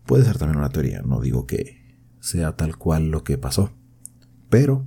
[0.05, 1.81] Puede ser también una teoría, no digo que
[2.19, 3.71] sea tal cual lo que pasó,
[4.49, 4.85] pero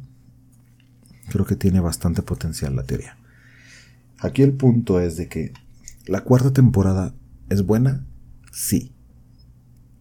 [1.28, 3.16] creo que tiene bastante potencial la teoría.
[4.18, 5.52] Aquí el punto es de que
[6.06, 7.14] la cuarta temporada
[7.50, 8.06] es buena,
[8.52, 8.92] sí.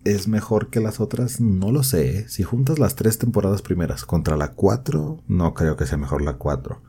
[0.03, 1.41] ¿Es mejor que las otras?
[1.41, 2.19] No lo sé.
[2.19, 2.25] ¿eh?
[2.29, 6.33] Si juntas las tres temporadas primeras contra la cuatro, no creo que sea mejor la
[6.33, 6.83] cuatro.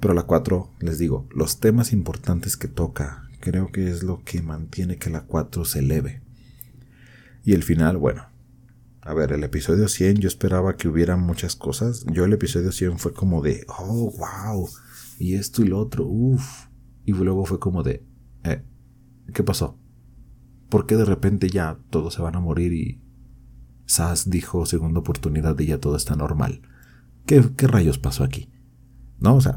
[0.00, 4.42] Pero la cuatro, les digo, los temas importantes que toca, creo que es lo que
[4.42, 6.20] mantiene que la cuatro se eleve.
[7.48, 8.26] Y el final, bueno.
[9.00, 12.04] A ver, el episodio 100 yo esperaba que hubiera muchas cosas.
[12.12, 14.68] Yo el episodio 100 fue como de, oh, wow.
[15.18, 16.66] Y esto y lo otro, uff.
[17.06, 18.04] Y luego fue como de,
[18.44, 18.62] eh,
[19.32, 19.78] ¿qué pasó?
[20.68, 23.00] ¿Por qué de repente ya todos se van a morir y
[23.86, 26.60] Sass dijo segunda oportunidad y ya todo está normal?
[27.24, 28.50] ¿Qué, qué rayos pasó aquí?
[29.20, 29.36] ¿No?
[29.36, 29.56] O sea,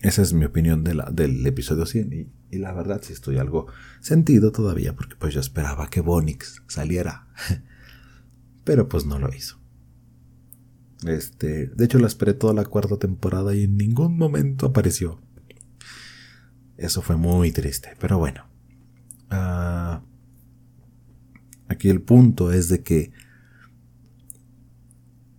[0.00, 3.38] esa es mi opinión de la, del episodio 100 y y la verdad sí estoy
[3.38, 3.66] algo
[4.00, 7.26] sentido todavía porque pues yo esperaba que Bonix saliera.
[8.64, 9.60] Pero pues no lo hizo.
[11.06, 15.20] Este, de hecho la esperé toda la cuarta temporada y en ningún momento apareció.
[16.76, 18.44] Eso fue muy triste, pero bueno.
[19.30, 20.02] Ah,
[21.68, 23.12] aquí el punto es de que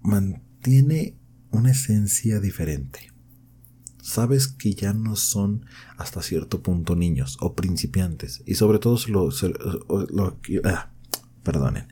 [0.01, 1.15] mantiene
[1.51, 3.11] una esencia diferente
[4.07, 5.65] sabes que ya no son
[5.97, 8.41] hasta cierto punto niños o principiantes.
[8.45, 9.29] Y sobre todo lo,
[10.09, 10.91] lo, ah,
[11.43, 11.89] perdonen.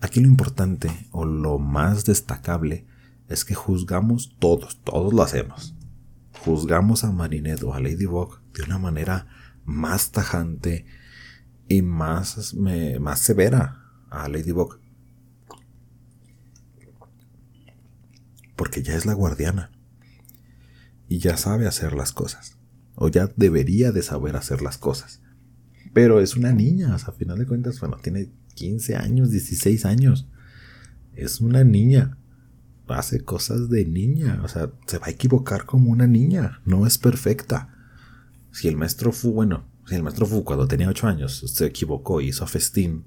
[0.00, 2.86] Aquí lo importante o lo más destacable
[3.28, 5.74] es que juzgamos todos, todos lo hacemos.
[6.42, 9.26] Juzgamos a Marinette o a Ladybug de una manera
[9.66, 10.86] más tajante
[11.68, 14.80] y más, más severa a Ladybug.
[18.56, 19.70] Porque ya es la guardiana
[21.08, 22.56] y ya sabe hacer las cosas.
[22.94, 25.20] O ya debería de saber hacer las cosas.
[25.92, 29.84] Pero es una niña, o sea, a final de cuentas, bueno, tiene 15 años, 16
[29.84, 30.28] años.
[31.14, 32.18] Es una niña.
[32.88, 36.96] Hace cosas de niña, o sea, se va a equivocar como una niña, no es
[36.96, 37.74] perfecta.
[38.50, 42.22] Si el maestro Fu, bueno, si el maestro Fu cuando tenía 8 años se equivocó
[42.22, 43.04] y hizo festín,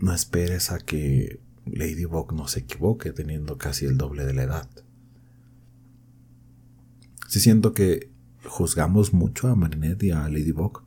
[0.00, 4.68] no esperes a que Ladybug no se equivoque teniendo casi el doble de la edad.
[7.28, 8.10] Sí siento que
[8.44, 10.84] juzgamos mucho a Marinette y a Ladybug,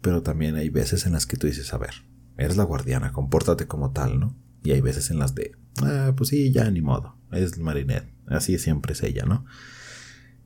[0.00, 1.94] pero también hay veces en las que tú dices, a ver,
[2.36, 4.36] eres la guardiana, compórtate como tal, ¿no?
[4.62, 5.52] Y hay veces en las de,
[5.82, 9.44] ah, pues sí, ya ni modo, es Marinette, así siempre es ella, ¿no?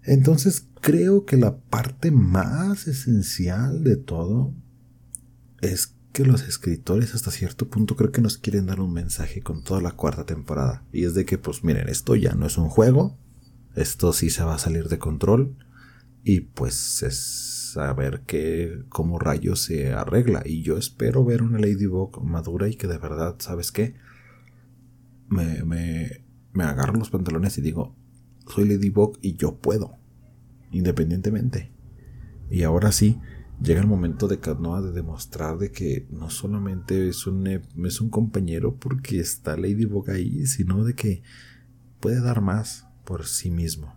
[0.03, 4.53] Entonces creo que la parte más esencial de todo
[5.63, 9.65] es que los escritores hasta cierto punto creo que nos quieren dar un mensaje con
[9.65, 10.85] toda la cuarta temporada.
[10.93, 13.19] Y es de que, pues miren, esto ya no es un juego,
[13.75, 15.57] esto sí se va a salir de control
[16.23, 22.23] y pues es saber que cómo rayos se arregla y yo espero ver una Ladybug
[22.25, 23.95] madura y que de verdad, ¿sabes qué?
[25.29, 27.97] Me, me, me agarro los pantalones y digo,
[28.47, 29.99] soy Ladybug y yo puedo,
[30.71, 31.73] independientemente.
[32.51, 33.21] Y ahora sí,
[33.61, 38.11] llega el momento de Canoa de demostrar de que no solamente es un, es un
[38.11, 41.23] compañero porque está Ladybug ahí, sino de que
[42.01, 43.95] puede dar más, por sí mismo.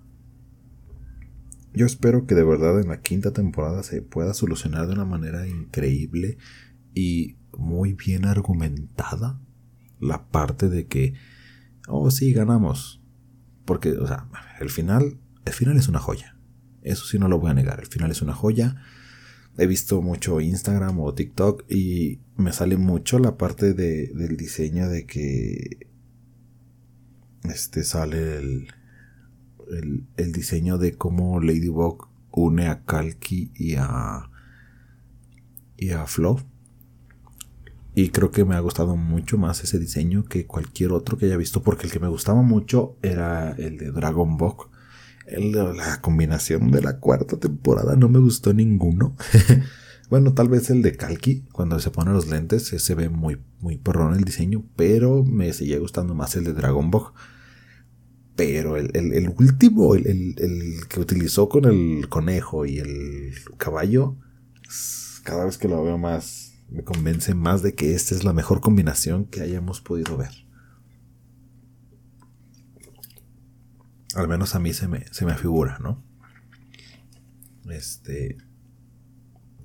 [1.74, 5.47] Yo espero que de verdad en la quinta temporada se pueda solucionar de una manera
[5.47, 6.38] increíble
[6.93, 9.39] y muy bien argumentada
[9.99, 11.14] la parte de que,
[11.88, 13.01] oh sí, ganamos.
[13.66, 14.28] Porque, o sea,
[14.60, 16.38] el final, el final es una joya.
[16.82, 18.78] Eso sí no lo voy a negar, el final es una joya.
[19.58, 24.88] He visto mucho Instagram o TikTok y me sale mucho la parte de, del diseño
[24.88, 25.88] de que
[27.43, 28.68] este sale el,
[29.72, 34.30] el, diseño de cómo Ladybug une a Kalki y a
[35.78, 36.39] y a Flo.
[37.95, 41.38] Y creo que me ha gustado mucho más ese diseño que cualquier otro que haya
[41.38, 44.55] visto, porque el que me gustaba mucho era el de Dragon Ball.
[45.26, 49.15] El la combinación de la cuarta temporada no me gustó ninguno.
[50.09, 53.78] bueno, tal vez el de Kalki, cuando se pone los lentes, se ve muy, muy
[53.78, 57.13] perrón el diseño, pero me seguía gustando más el de Dragon Ball.
[58.38, 60.35] Pero el, último, el,
[60.88, 64.15] que utilizó con el conejo y el caballo,
[65.23, 68.61] cada vez que lo veo más, me convence más de que esta es la mejor
[68.61, 70.29] combinación que hayamos podido ver.
[74.13, 76.03] Al menos a mí se me, se me figura, ¿no?
[77.71, 78.38] Este.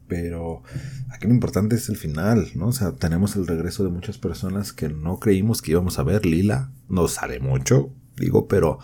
[0.08, 0.62] Pero
[1.10, 2.68] aquí lo importante es el final, ¿no?
[2.68, 6.24] O sea, tenemos el regreso de muchas personas que no creímos que íbamos a ver.
[6.24, 8.78] Lila no sale mucho, digo, pero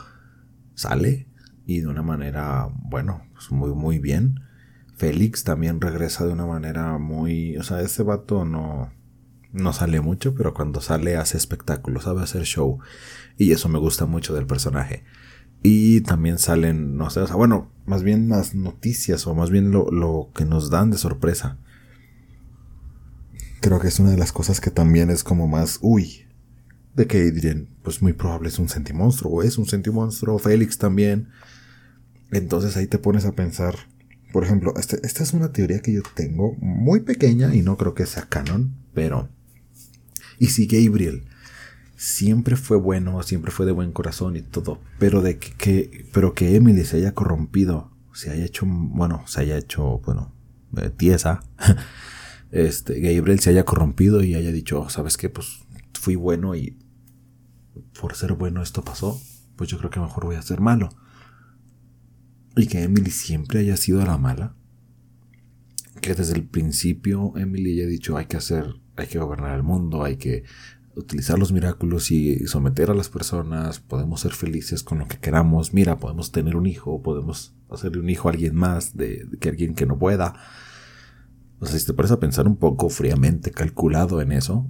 [0.74, 1.28] sale
[1.66, 4.40] y de una manera, bueno, pues muy, muy bien.
[4.96, 8.90] Félix también regresa de una manera muy, o sea, ese vato no,
[9.52, 12.78] no sale mucho, pero cuando sale hace espectáculo, sabe hacer show.
[13.36, 15.04] Y eso me gusta mucho del personaje.
[15.62, 19.70] Y también salen, no sé, o sea, bueno, más bien las noticias o más bien
[19.70, 21.58] lo, lo que nos dan de sorpresa.
[23.60, 26.27] Creo que es una de las cosas que también es como más, uy,
[26.98, 31.28] de que dirían, pues muy probable es un sentimonstruo, o es un sentimonstruo, Félix también.
[32.32, 33.76] Entonces ahí te pones a pensar,
[34.32, 37.94] por ejemplo, este, esta es una teoría que yo tengo, muy pequeña y no creo
[37.94, 39.28] que sea canon, pero...
[40.40, 41.24] Y si Gabriel
[41.96, 46.56] siempre fue bueno, siempre fue de buen corazón y todo, pero de que, pero que
[46.56, 50.32] Emily se haya corrompido, se haya hecho, bueno, se haya hecho, bueno,
[50.76, 51.44] eh, tiesa,
[52.50, 55.28] este, Gabriel se haya corrompido y haya dicho, ¿sabes qué?
[55.28, 55.60] Pues
[55.92, 56.76] fui bueno y
[58.00, 59.20] por ser bueno esto pasó,
[59.56, 60.88] pues yo creo que mejor voy a ser malo.
[62.56, 64.54] Y que Emily siempre haya sido la mala.
[66.00, 70.04] Que desde el principio Emily haya dicho hay que hacer, hay que gobernar el mundo,
[70.04, 70.44] hay que
[70.98, 75.72] utilizar los milagros y someter a las personas, podemos ser felices con lo que queramos,
[75.72, 79.74] mira, podemos tener un hijo, podemos hacerle un hijo a alguien más de, que alguien
[79.74, 80.34] que no pueda.
[81.60, 84.66] O sea, si te pones a pensar un poco fríamente calculado en eso,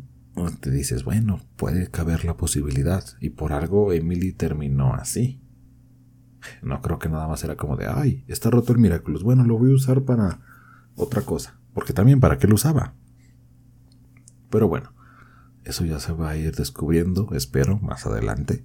[0.61, 3.05] te dices, bueno, puede caber la posibilidad.
[3.21, 5.41] Y por algo Emily terminó así.
[6.63, 9.23] No creo que nada más era como de, ay, está roto el Miraculous.
[9.23, 10.41] Bueno, lo voy a usar para
[10.95, 11.59] otra cosa.
[11.75, 12.95] Porque también para qué lo usaba.
[14.51, 14.93] Pero bueno,
[15.65, 18.65] eso ya se va a ir descubriendo, espero, más adelante.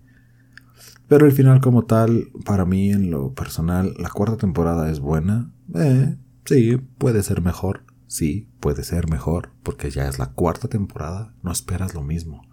[1.07, 5.51] Pero el final como tal, para mí en lo personal, la cuarta temporada es buena.
[5.75, 7.83] Eh, sí, puede ser mejor.
[8.13, 12.47] Sí, puede ser mejor, porque ya es la cuarta temporada, no esperas lo mismo.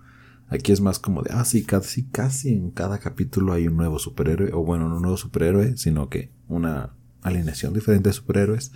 [0.49, 3.99] Aquí es más como de, ah, sí, casi, casi en cada capítulo hay un nuevo
[3.99, 8.73] superhéroe, o bueno, no un nuevo superhéroe, sino que una alineación diferente de superhéroes.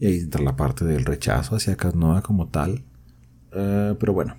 [0.00, 2.84] Y ahí entra la parte del rechazo hacia Noah como tal.
[3.52, 4.38] Eh, pero bueno,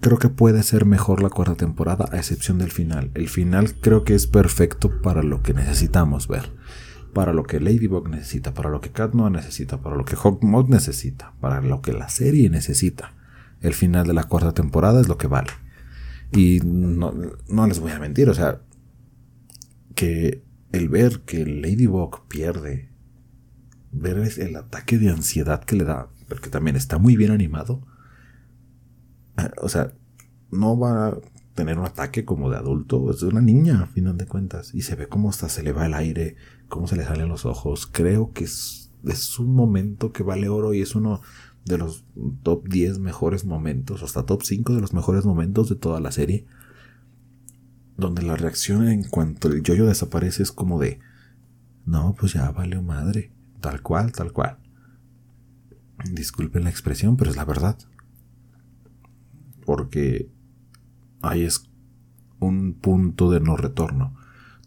[0.00, 3.12] creo que puede ser mejor la cuarta temporada, a excepción del final.
[3.14, 6.57] El final creo que es perfecto para lo que necesitamos ver
[7.12, 11.34] para lo que Ladybug necesita, para lo que Cat necesita, para lo que Hawkmoth necesita,
[11.40, 13.14] para lo que la serie necesita.
[13.60, 15.50] El final de la cuarta temporada es lo que vale.
[16.32, 17.12] Y no,
[17.66, 18.60] les voy a mentir, o sea,
[19.94, 22.90] que el ver que Ladybug pierde,
[23.90, 27.86] ver el ataque de ansiedad que le da, porque también está muy bien animado,
[29.38, 29.92] eh, o sea,
[30.50, 31.18] no va a
[31.54, 34.94] tener un ataque como de adulto, es una niña a final de cuentas, y se
[34.94, 36.36] ve cómo hasta se le va el aire,
[36.68, 37.86] cómo se le salen los ojos.
[37.86, 38.90] Creo que es,
[39.38, 41.20] un momento que vale oro y es uno
[41.64, 42.04] de los
[42.42, 46.46] top 10 mejores momentos, hasta top 5 de los mejores momentos de toda la serie.
[47.96, 51.00] Donde la reacción en cuanto el yoyo desaparece es como de,
[51.84, 54.58] no, pues ya vale madre, tal cual, tal cual.
[56.12, 57.76] Disculpen la expresión, pero es la verdad.
[59.64, 60.30] Porque
[61.22, 61.68] ahí es
[62.38, 64.14] un punto de no retorno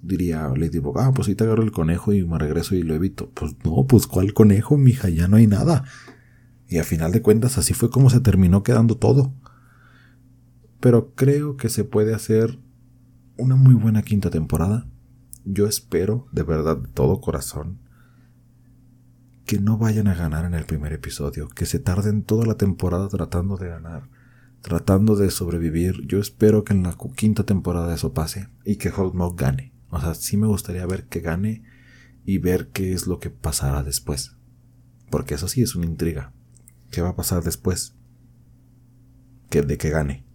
[0.01, 3.29] diría Ladybug, ah, pues ahí te agarro el conejo y me regreso y lo evito.
[3.31, 5.09] Pues no, pues ¿cuál conejo, mija?
[5.09, 5.83] Ya no hay nada.
[6.67, 9.33] Y a final de cuentas así fue como se terminó quedando todo.
[10.79, 12.59] Pero creo que se puede hacer
[13.37, 14.87] una muy buena quinta temporada.
[15.43, 17.79] Yo espero, de verdad, de todo corazón,
[19.45, 23.07] que no vayan a ganar en el primer episodio, que se tarden toda la temporada
[23.09, 24.09] tratando de ganar,
[24.61, 26.05] tratando de sobrevivir.
[26.07, 29.70] Yo espero que en la quinta temporada eso pase y que Hulk gane.
[29.91, 31.63] O sea, sí me gustaría ver que gane
[32.25, 34.35] y ver qué es lo que pasará después.
[35.09, 36.33] Porque eso sí es una intriga.
[36.89, 37.95] ¿Qué va a pasar después?
[39.49, 40.25] ¿Que de que gane?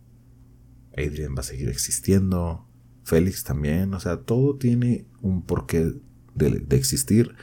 [0.93, 2.69] Adrian va a seguir existiendo.
[3.05, 5.93] Félix también, o sea, todo tiene un porqué
[6.35, 7.35] de existir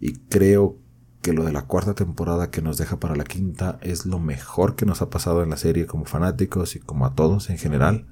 [0.00, 0.78] y creo
[1.22, 4.76] que lo de la cuarta temporada que nos deja para la quinta es lo mejor
[4.76, 8.06] que nos ha pasado en la serie como fanáticos y como a todos en general.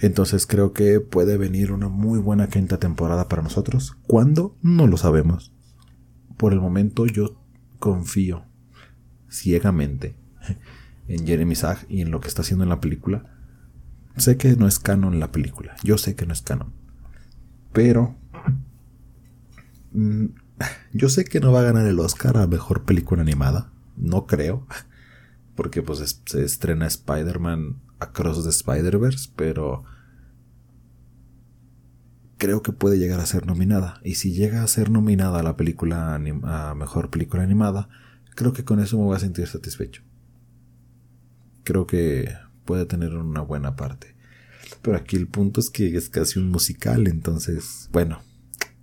[0.00, 3.96] Entonces creo que puede venir una muy buena quinta temporada para nosotros.
[4.06, 4.56] ¿Cuándo?
[4.62, 5.52] No lo sabemos.
[6.38, 7.38] Por el momento yo
[7.78, 8.46] confío
[9.30, 10.16] ciegamente
[11.08, 13.36] en Jeremy Zag y en lo que está haciendo en la película.
[14.16, 15.76] Sé que no es canon la película.
[15.84, 16.72] Yo sé que no es canon.
[17.74, 18.16] Pero
[19.92, 20.26] mm,
[20.94, 23.70] yo sé que no va a ganar el Oscar a mejor película animada.
[23.96, 24.66] No creo.
[25.56, 29.30] Porque pues se estrena Spider-Man Across the Spider-Verse.
[29.36, 29.84] Pero
[32.38, 34.00] creo que puede llegar a ser nominada.
[34.02, 37.88] Y si llega a ser nominada a la película a mejor película animada,
[38.34, 40.02] creo que con eso me voy a sentir satisfecho.
[41.64, 42.34] Creo que
[42.64, 44.16] puede tener una buena parte.
[44.82, 48.22] Pero aquí el punto es que es casi un musical, entonces, bueno,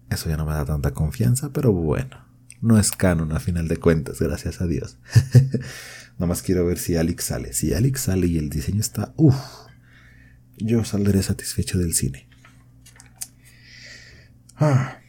[0.10, 2.18] eso ya no me da tanta confianza, pero bueno,
[2.62, 4.98] no es canon a final de cuentas, gracias a Dios.
[6.18, 7.54] Nada más quiero ver si Alex sale.
[7.54, 9.38] Si Alex sale y el diseño está, uff,
[10.58, 12.28] yo saldré satisfecho del cine.
[14.56, 15.00] Ah.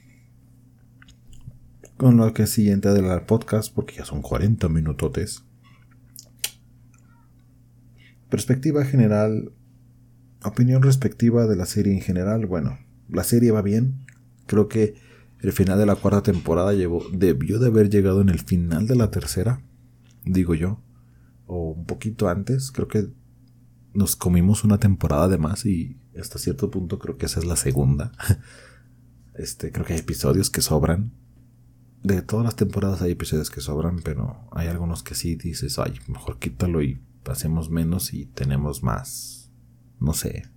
[1.97, 5.45] Con lo que siguiente del podcast, porque ya son 40 minutotes.
[8.29, 9.53] Perspectiva general,
[10.45, 12.45] opinión respectiva de la serie en general.
[12.47, 12.79] Bueno,
[13.09, 14.05] la serie va bien,
[14.49, 14.95] Creo que
[15.41, 19.11] el final de la cuarta temporada debió de haber llegado en el final de la
[19.11, 19.63] tercera,
[20.25, 20.81] digo yo,
[21.47, 22.73] o un poquito antes.
[22.73, 23.09] Creo que
[23.95, 27.57] nos comimos una temporada de más y hasta cierto punto creo que esa es la
[27.57, 28.13] segunda.
[29.35, 31.13] Este, creo que hay episodios que sobran.
[32.03, 35.95] De todas las temporadas hay episodios que sobran, pero hay algunos que sí dices, ay,
[36.09, 39.53] mejor quítalo y hacemos menos y tenemos más,
[40.01, 40.51] no sé,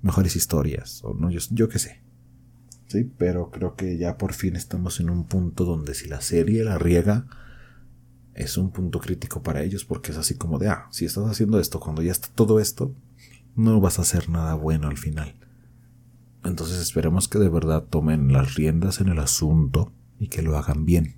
[0.00, 2.07] mejores historias, o no, yo qué sé.
[2.88, 6.64] Sí, pero creo que ya por fin estamos en un punto donde si la serie
[6.64, 7.26] la riega,
[8.34, 11.60] es un punto crítico para ellos porque es así como de, ah, si estás haciendo
[11.60, 12.94] esto cuando ya está todo esto,
[13.54, 15.34] no vas a hacer nada bueno al final.
[16.44, 20.86] Entonces esperemos que de verdad tomen las riendas en el asunto y que lo hagan
[20.86, 21.16] bien.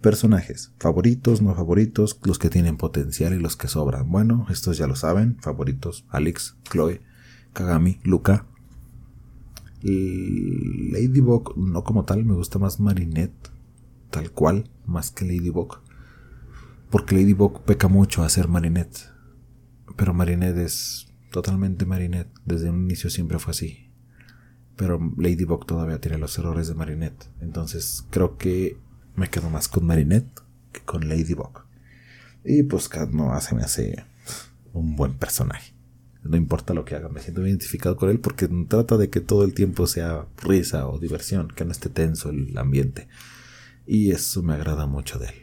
[0.00, 4.08] Personajes, favoritos, no favoritos, los que tienen potencial y los que sobran.
[4.08, 7.00] Bueno, estos ya lo saben, favoritos, Alex, Chloe,
[7.52, 8.46] Kagami, Luca,
[9.82, 13.50] Ladybug, no como tal, me gusta más Marinette,
[14.10, 15.80] tal cual, más que Ladybug.
[16.90, 19.10] Porque Ladybug peca mucho a ser Marinette.
[19.96, 22.30] Pero Marinette es totalmente Marinette.
[22.44, 23.90] Desde un inicio siempre fue así.
[24.76, 27.26] Pero Ladybug todavía tiene los errores de Marinette.
[27.40, 28.78] Entonces creo que
[29.16, 30.40] me quedo más con Marinette
[30.72, 31.64] que con Ladybug.
[32.44, 34.04] Y pues Cat no se me hace
[34.72, 35.77] un buen personaje
[36.28, 39.44] no importa lo que haga, me siento identificado con él porque trata de que todo
[39.44, 43.08] el tiempo sea risa o diversión, que no esté tenso el ambiente.
[43.86, 45.34] Y eso me agrada mucho de él.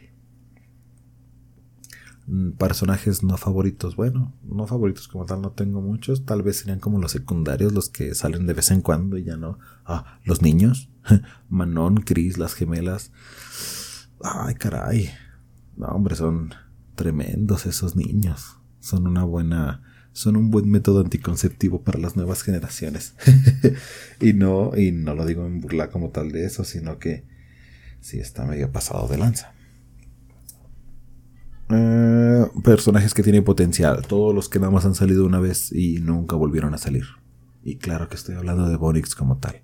[2.28, 6.80] Mm, personajes no favoritos, bueno, no favoritos como tal no tengo muchos, tal vez serían
[6.80, 9.58] como los secundarios, los que salen de vez en cuando y ya no.
[9.84, 10.88] Ah, los niños,
[11.48, 13.12] Manon, Chris, las gemelas.
[14.22, 15.10] Ay, caray.
[15.76, 16.54] No, hombre, son
[16.94, 18.56] tremendos esos niños.
[18.80, 19.82] Son una buena
[20.16, 23.14] son un buen método anticonceptivo para las nuevas generaciones.
[24.20, 27.26] y no, y no lo digo en burla como tal de eso, sino que
[28.00, 29.52] sí está medio pasado de lanza.
[31.68, 35.98] Eh, personajes que tienen potencial, todos los que nada más han salido una vez y
[35.98, 37.04] nunca volvieron a salir.
[37.62, 39.60] Y claro que estoy hablando de Bonix como tal.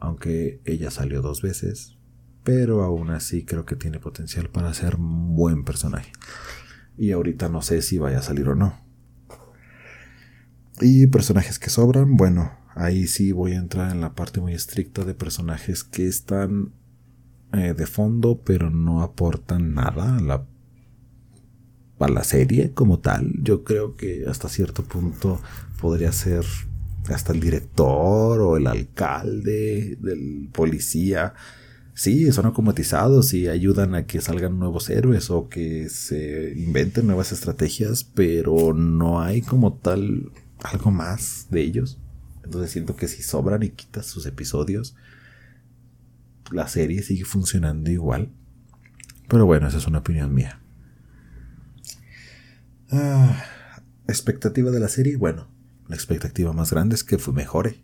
[0.00, 1.96] Aunque ella salió dos veces,
[2.42, 6.10] pero aún así creo que tiene potencial para ser un buen personaje.
[6.96, 8.87] Y ahorita no sé si vaya a salir o no.
[10.80, 15.04] Y personajes que sobran, bueno, ahí sí voy a entrar en la parte muy estricta
[15.04, 16.72] de personajes que están
[17.52, 20.46] eh, de fondo, pero no aportan nada a la,
[21.98, 23.32] a la serie como tal.
[23.42, 25.40] Yo creo que hasta cierto punto
[25.80, 26.44] podría ser
[27.08, 31.34] hasta el director o el alcalde del policía.
[31.94, 37.32] Sí, son automatizados y ayudan a que salgan nuevos héroes o que se inventen nuevas
[37.32, 40.30] estrategias, pero no hay como tal
[40.62, 41.98] algo más de ellos.
[42.44, 44.94] Entonces siento que si sobran y quitas sus episodios,
[46.50, 48.30] la serie sigue funcionando igual.
[49.28, 50.60] Pero bueno, esa es una opinión mía.
[52.90, 53.44] Ah,
[54.06, 55.48] expectativa de la serie, bueno,
[55.88, 57.82] la expectativa más grande es que mejore.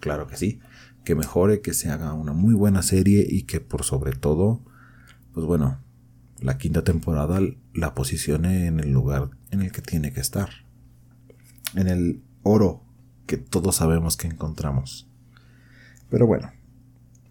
[0.00, 0.60] Claro que sí,
[1.04, 4.62] que mejore, que se haga una muy buena serie y que por sobre todo,
[5.34, 5.78] pues bueno,
[6.40, 7.40] la quinta temporada
[7.74, 10.65] la posicione en el lugar en el que tiene que estar
[11.74, 12.82] en el oro
[13.26, 15.08] que todos sabemos que encontramos.
[16.10, 16.52] Pero bueno,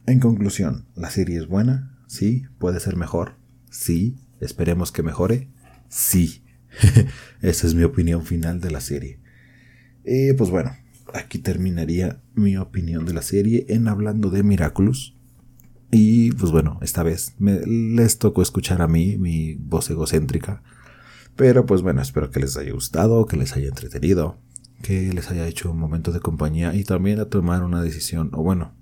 [0.06, 3.36] en conclusión, la serie es buena, sí, puede ser mejor,
[3.70, 5.50] sí, esperemos que mejore,
[5.90, 6.44] sí.
[7.42, 9.20] Esa es mi opinión final de la serie.
[10.04, 10.76] Y pues bueno,
[11.14, 15.16] aquí terminaría mi opinión de la serie en hablando de Miraculous.
[15.92, 20.62] Y pues bueno, esta vez me, les tocó escuchar a mí, mi voz egocéntrica.
[21.36, 24.38] Pero pues bueno, espero que les haya gustado, que les haya entretenido,
[24.82, 28.44] que les haya hecho un momento de compañía y también a tomar una decisión, o
[28.44, 28.74] bueno,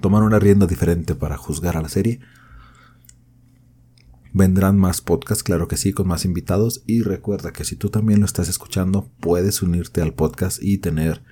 [0.00, 2.20] tomar una rienda diferente para juzgar a la serie.
[4.34, 6.82] Vendrán más podcasts, claro que sí, con más invitados.
[6.86, 11.22] Y recuerda que si tú también lo estás escuchando, puedes unirte al podcast y tener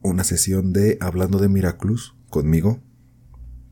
[0.00, 2.80] una sesión de Hablando de Miraculous conmigo.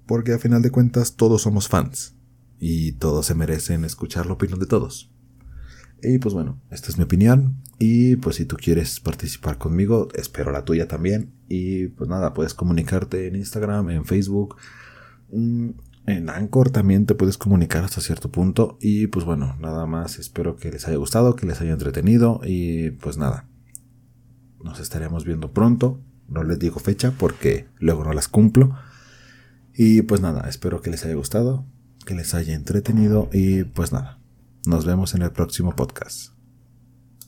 [0.07, 2.17] Porque a final de cuentas todos somos fans.
[2.65, 5.11] Y todos se merecen escuchar la opinión de todos.
[6.01, 7.57] Y pues bueno, esta es mi opinión.
[7.81, 11.35] Y pues si tú quieres participar conmigo, espero la tuya también.
[11.49, 14.59] Y pues nada, puedes comunicarte en Instagram, en Facebook.
[15.33, 15.71] Mm,
[16.07, 18.79] en Anchor también te puedes comunicar hasta cierto punto.
[18.81, 22.43] Y pues bueno, nada más espero que les haya gustado, que les haya entretenido.
[22.45, 23.49] Y pues nada,
[24.63, 26.01] nos estaremos viendo pronto.
[26.29, 28.77] No les digo fecha porque luego no las cumplo.
[29.75, 31.67] Y pues nada, espero que les haya gustado,
[32.05, 33.29] que les haya entretenido.
[33.33, 34.19] Y pues nada,
[34.67, 36.33] nos vemos en el próximo podcast.